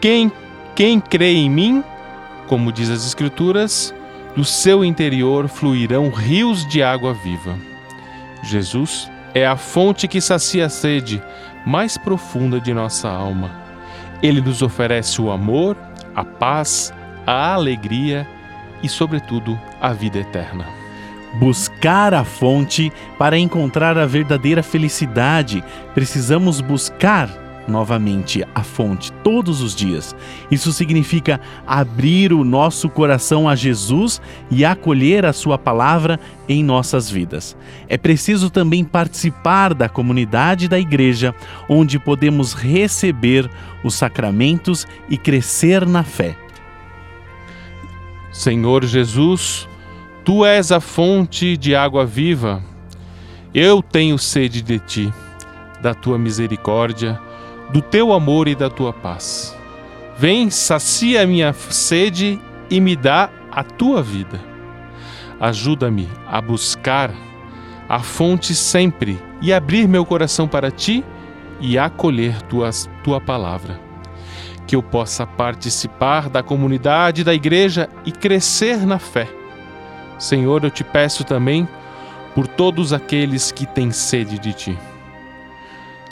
Quem, 0.00 0.30
quem 0.76 1.00
crê 1.00 1.32
em 1.32 1.50
mim, 1.50 1.82
como 2.46 2.72
diz 2.72 2.90
as 2.90 3.06
Escrituras, 3.06 3.94
do 4.36 4.44
seu 4.44 4.84
interior 4.84 5.48
fluirão 5.48 6.10
rios 6.10 6.66
de 6.68 6.82
água 6.82 7.12
viva. 7.12 7.58
Jesus 8.44 9.10
é 9.38 9.46
a 9.46 9.56
fonte 9.56 10.08
que 10.08 10.20
sacia 10.20 10.66
a 10.66 10.68
sede 10.68 11.22
mais 11.64 11.96
profunda 11.96 12.60
de 12.60 12.74
nossa 12.74 13.08
alma. 13.08 13.50
Ele 14.22 14.40
nos 14.40 14.62
oferece 14.62 15.20
o 15.22 15.30
amor, 15.30 15.76
a 16.14 16.24
paz, 16.24 16.92
a 17.26 17.54
alegria 17.54 18.26
e, 18.82 18.88
sobretudo, 18.88 19.58
a 19.80 19.92
vida 19.92 20.18
eterna. 20.18 20.66
Buscar 21.38 22.14
a 22.14 22.24
fonte 22.24 22.92
para 23.18 23.38
encontrar 23.38 23.96
a 23.96 24.06
verdadeira 24.06 24.62
felicidade, 24.62 25.62
precisamos 25.94 26.60
buscar 26.60 27.28
novamente 27.68 28.44
a 28.54 28.62
fonte 28.62 29.12
todos 29.22 29.60
os 29.60 29.74
dias. 29.74 30.16
Isso 30.50 30.72
significa 30.72 31.40
abrir 31.66 32.32
o 32.32 32.42
nosso 32.42 32.88
coração 32.88 33.48
a 33.48 33.54
Jesus 33.54 34.20
e 34.50 34.64
acolher 34.64 35.24
a 35.24 35.32
Sua 35.32 35.58
palavra 35.58 36.18
em 36.48 36.64
nossas 36.64 37.10
vidas. 37.10 37.56
É 37.88 37.96
preciso 37.96 38.50
também 38.50 38.84
participar 38.84 39.74
da 39.74 39.88
comunidade 39.88 40.68
da 40.68 40.78
igreja, 40.78 41.34
onde 41.68 41.98
podemos 41.98 42.54
receber 42.54 43.48
os 43.84 43.94
sacramentos 43.94 44.86
e 45.08 45.16
crescer 45.16 45.86
na 45.86 46.02
fé. 46.02 46.36
Senhor 48.32 48.84
Jesus, 48.84 49.68
Tu 50.24 50.44
és 50.44 50.70
a 50.70 50.80
fonte 50.80 51.56
de 51.56 51.74
água 51.74 52.04
viva. 52.04 52.62
Eu 53.54 53.82
tenho 53.82 54.18
sede 54.18 54.60
de 54.60 54.78
Ti, 54.78 55.12
da 55.80 55.94
Tua 55.94 56.18
misericórdia 56.18 57.18
do 57.70 57.82
teu 57.82 58.12
amor 58.12 58.48
e 58.48 58.54
da 58.54 58.70
tua 58.70 58.92
paz. 58.92 59.56
Vem, 60.16 60.50
sacia 60.50 61.22
a 61.22 61.26
minha 61.26 61.52
sede 61.52 62.40
e 62.70 62.80
me 62.80 62.96
dá 62.96 63.30
a 63.50 63.62
tua 63.62 64.02
vida. 64.02 64.40
Ajuda-me 65.40 66.08
a 66.26 66.40
buscar 66.40 67.12
a 67.88 68.00
fonte 68.00 68.54
sempre 68.54 69.18
e 69.40 69.52
abrir 69.52 69.86
meu 69.86 70.04
coração 70.04 70.48
para 70.48 70.70
ti 70.70 71.04
e 71.60 71.78
acolher 71.78 72.42
tuas, 72.42 72.88
tua 73.04 73.20
palavra. 73.20 73.78
Que 74.66 74.74
eu 74.74 74.82
possa 74.82 75.26
participar 75.26 76.28
da 76.28 76.42
comunidade 76.42 77.24
da 77.24 77.32
igreja 77.32 77.88
e 78.04 78.12
crescer 78.12 78.84
na 78.84 78.98
fé. 78.98 79.28
Senhor, 80.18 80.64
eu 80.64 80.70
te 80.70 80.82
peço 80.82 81.24
também 81.24 81.68
por 82.34 82.46
todos 82.46 82.92
aqueles 82.92 83.52
que 83.52 83.64
têm 83.64 83.92
sede 83.92 84.38
de 84.38 84.52
ti 84.52 84.78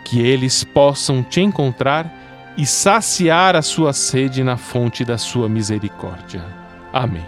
que 0.06 0.20
eles 0.20 0.62
possam 0.62 1.20
te 1.20 1.40
encontrar 1.40 2.54
e 2.56 2.64
saciar 2.64 3.56
a 3.56 3.60
sua 3.60 3.92
sede 3.92 4.44
na 4.44 4.56
fonte 4.56 5.04
da 5.04 5.18
sua 5.18 5.48
misericórdia. 5.48 6.44
Amém. 6.92 7.26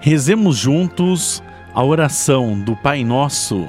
Rezemos 0.00 0.56
juntos 0.56 1.42
a 1.74 1.84
oração 1.84 2.58
do 2.58 2.74
Pai 2.74 3.04
Nosso. 3.04 3.68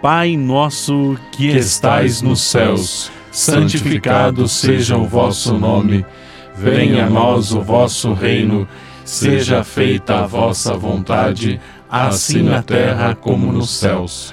Pai 0.00 0.36
nosso 0.36 1.18
que, 1.32 1.50
que 1.50 1.58
estais 1.58 2.22
nos 2.22 2.42
céus, 2.42 3.10
santificado 3.32 4.46
seja 4.46 4.96
o 4.96 5.04
vosso 5.04 5.58
nome. 5.58 6.06
Venha 6.54 7.06
a 7.06 7.10
nós 7.10 7.52
o 7.52 7.60
vosso 7.60 8.12
reino. 8.12 8.68
Seja 9.04 9.64
feita 9.64 10.20
a 10.20 10.26
vossa 10.26 10.74
vontade, 10.74 11.60
assim 11.90 12.42
na 12.42 12.62
terra 12.62 13.16
como 13.16 13.52
nos 13.52 13.70
céus. 13.70 14.32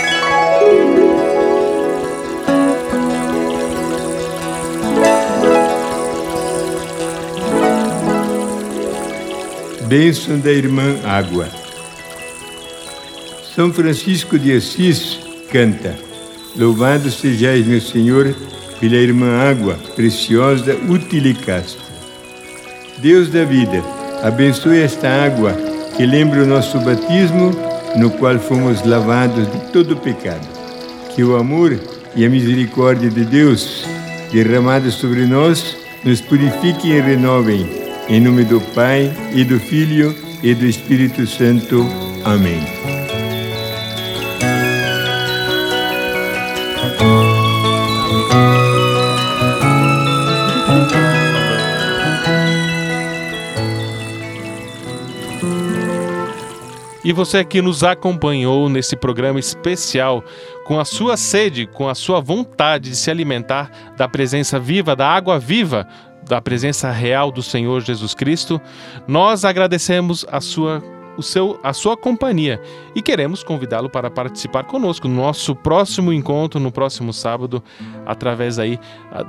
Bênção 9.91 10.39
da 10.39 10.49
Irmã 10.49 10.95
Água. 11.03 11.49
São 13.53 13.73
Francisco 13.73 14.39
de 14.39 14.53
Assis 14.53 15.19
canta: 15.51 15.93
Louvado 16.55 17.11
sejais, 17.11 17.67
meu 17.67 17.81
Senhor, 17.81 18.33
pela 18.79 18.95
Irmã 18.95 19.49
Água, 19.49 19.77
preciosa, 19.93 20.77
útil 20.87 21.25
e 21.25 21.33
casta. 21.33 21.81
Deus 22.99 23.27
da 23.27 23.43
vida, 23.43 23.83
abençoe 24.23 24.79
esta 24.79 25.09
água 25.09 25.51
que 25.97 26.05
lembra 26.05 26.43
o 26.43 26.47
nosso 26.47 26.79
batismo, 26.79 27.51
no 27.97 28.11
qual 28.11 28.39
fomos 28.39 28.85
lavados 28.85 29.45
de 29.51 29.73
todo 29.73 29.97
pecado. 29.97 30.47
Que 31.13 31.21
o 31.21 31.35
amor 31.35 31.77
e 32.15 32.25
a 32.25 32.29
misericórdia 32.29 33.09
de 33.09 33.25
Deus, 33.25 33.83
derramados 34.31 34.93
sobre 34.93 35.25
nós, 35.25 35.75
nos 36.05 36.21
purifiquem 36.21 36.91
e 36.91 37.01
renovem 37.01 37.80
em 38.11 38.19
nome 38.19 38.43
do 38.43 38.59
Pai, 38.75 39.09
e 39.33 39.45
do 39.45 39.57
Filho, 39.57 40.13
e 40.43 40.53
do 40.53 40.65
Espírito 40.65 41.25
Santo. 41.25 41.87
Amém. 42.25 42.59
E 57.03 57.13
você 57.13 57.45
que 57.45 57.61
nos 57.61 57.81
acompanhou 57.81 58.67
nesse 58.67 58.97
programa 58.97 59.39
especial, 59.39 60.21
com 60.65 60.79
a 60.79 60.85
sua 60.85 61.15
sede, 61.15 61.65
com 61.65 61.87
a 61.87 61.95
sua 61.95 62.19
vontade 62.19 62.89
de 62.89 62.95
se 62.97 63.09
alimentar 63.09 63.71
da 63.95 64.07
presença 64.07 64.59
viva, 64.59 64.97
da 64.97 65.07
água 65.07 65.39
viva, 65.39 65.87
da 66.31 66.39
presença 66.39 66.89
real 66.89 67.29
do 67.29 67.43
Senhor 67.43 67.81
Jesus 67.81 68.13
Cristo, 68.13 68.61
nós 69.05 69.43
agradecemos 69.43 70.25
a 70.31 70.39
sua 70.39 70.81
o 71.17 71.21
seu, 71.21 71.59
a 71.61 71.73
sua 71.73 71.97
companhia 71.97 72.61
e 72.95 73.01
queremos 73.01 73.43
convidá-lo 73.43 73.89
para 73.89 74.09
participar 74.09 74.63
conosco 74.63 75.09
no 75.09 75.15
nosso 75.15 75.53
próximo 75.53 76.13
encontro, 76.13 76.57
no 76.57 76.71
próximo 76.71 77.11
sábado, 77.11 77.61
através 78.05 78.57
aí 78.57 78.79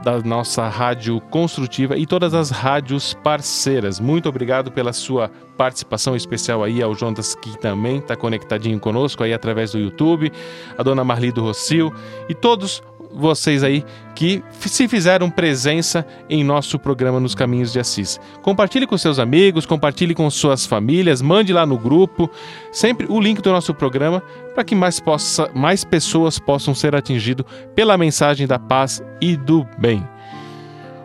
da 0.05 0.21
nossa 0.21 0.69
rádio 0.69 1.21
construtiva 1.23 1.97
e 1.97 2.07
todas 2.07 2.35
as 2.35 2.51
rádios 2.51 3.15
parceiras. 3.15 3.99
Muito 3.99 4.29
obrigado 4.29 4.71
pela 4.71 4.93
sua 4.93 5.29
participação 5.57 6.17
especial 6.17 6.63
aí 6.63 6.83
ao 6.83 6.95
Jonas, 6.95 7.35
que 7.35 7.59
também 7.59 7.99
está 7.99 8.17
conectadinho 8.17 8.79
conosco 8.79 9.23
aí 9.23 9.35
através 9.35 9.73
do 9.73 9.79
YouTube, 9.79 10.33
a 10.79 10.83
dona 10.83 11.05
Marli 11.05 11.31
do 11.33 11.43
Rocio 11.43 11.93
e 12.29 12.35
todos 12.35 12.83
vocês 13.15 13.63
aí 13.63 13.85
que 14.15 14.43
se 14.61 14.87
fizeram 14.89 15.31
presença 15.31 16.07
em 16.29 16.45
nosso 16.45 16.79
programa 16.79 17.19
Nos 17.19 17.35
Caminhos 17.35 17.73
de 17.73 17.81
Assis. 17.81 18.21
Compartilhe 18.43 18.87
com 18.87 18.97
seus 18.97 19.19
amigos, 19.19 19.67
compartilhe 19.67 20.15
com 20.15 20.29
suas 20.31 20.67
famílias, 20.67 21.23
mande 21.23 21.53
lá 21.53 21.67
no 21.67 21.79
grupo, 21.79 22.31
sempre 22.71 23.07
o 23.09 23.21
link 23.21 23.41
do 23.41 23.51
nosso 23.51 23.75
programa 23.75 24.23
para 24.55 24.65
que 24.65 24.75
mais, 24.75 25.01
possa, 25.01 25.51
mais 25.55 25.85
pessoas 25.85 26.39
possam 26.39 26.75
ser 26.75 26.95
atingidas 26.95 27.47
pela 27.75 27.97
mensagem 27.97 28.47
da 28.47 28.59
paz 28.59 29.03
e 29.21 29.37
do 29.37 29.67
bem. 29.79 30.07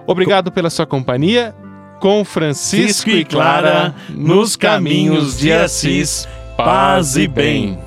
Obrigado 0.06 0.52
pela 0.52 0.70
sua 0.70 0.86
companhia. 0.86 1.54
Com 2.00 2.24
Francisco 2.24 3.10
e 3.10 3.26
Clara, 3.26 3.96
nos 4.08 4.56
caminhos 4.56 5.40
de 5.40 5.52
Assis, 5.52 6.28
paz 6.56 7.18
e 7.18 7.28
bem. 7.28 7.87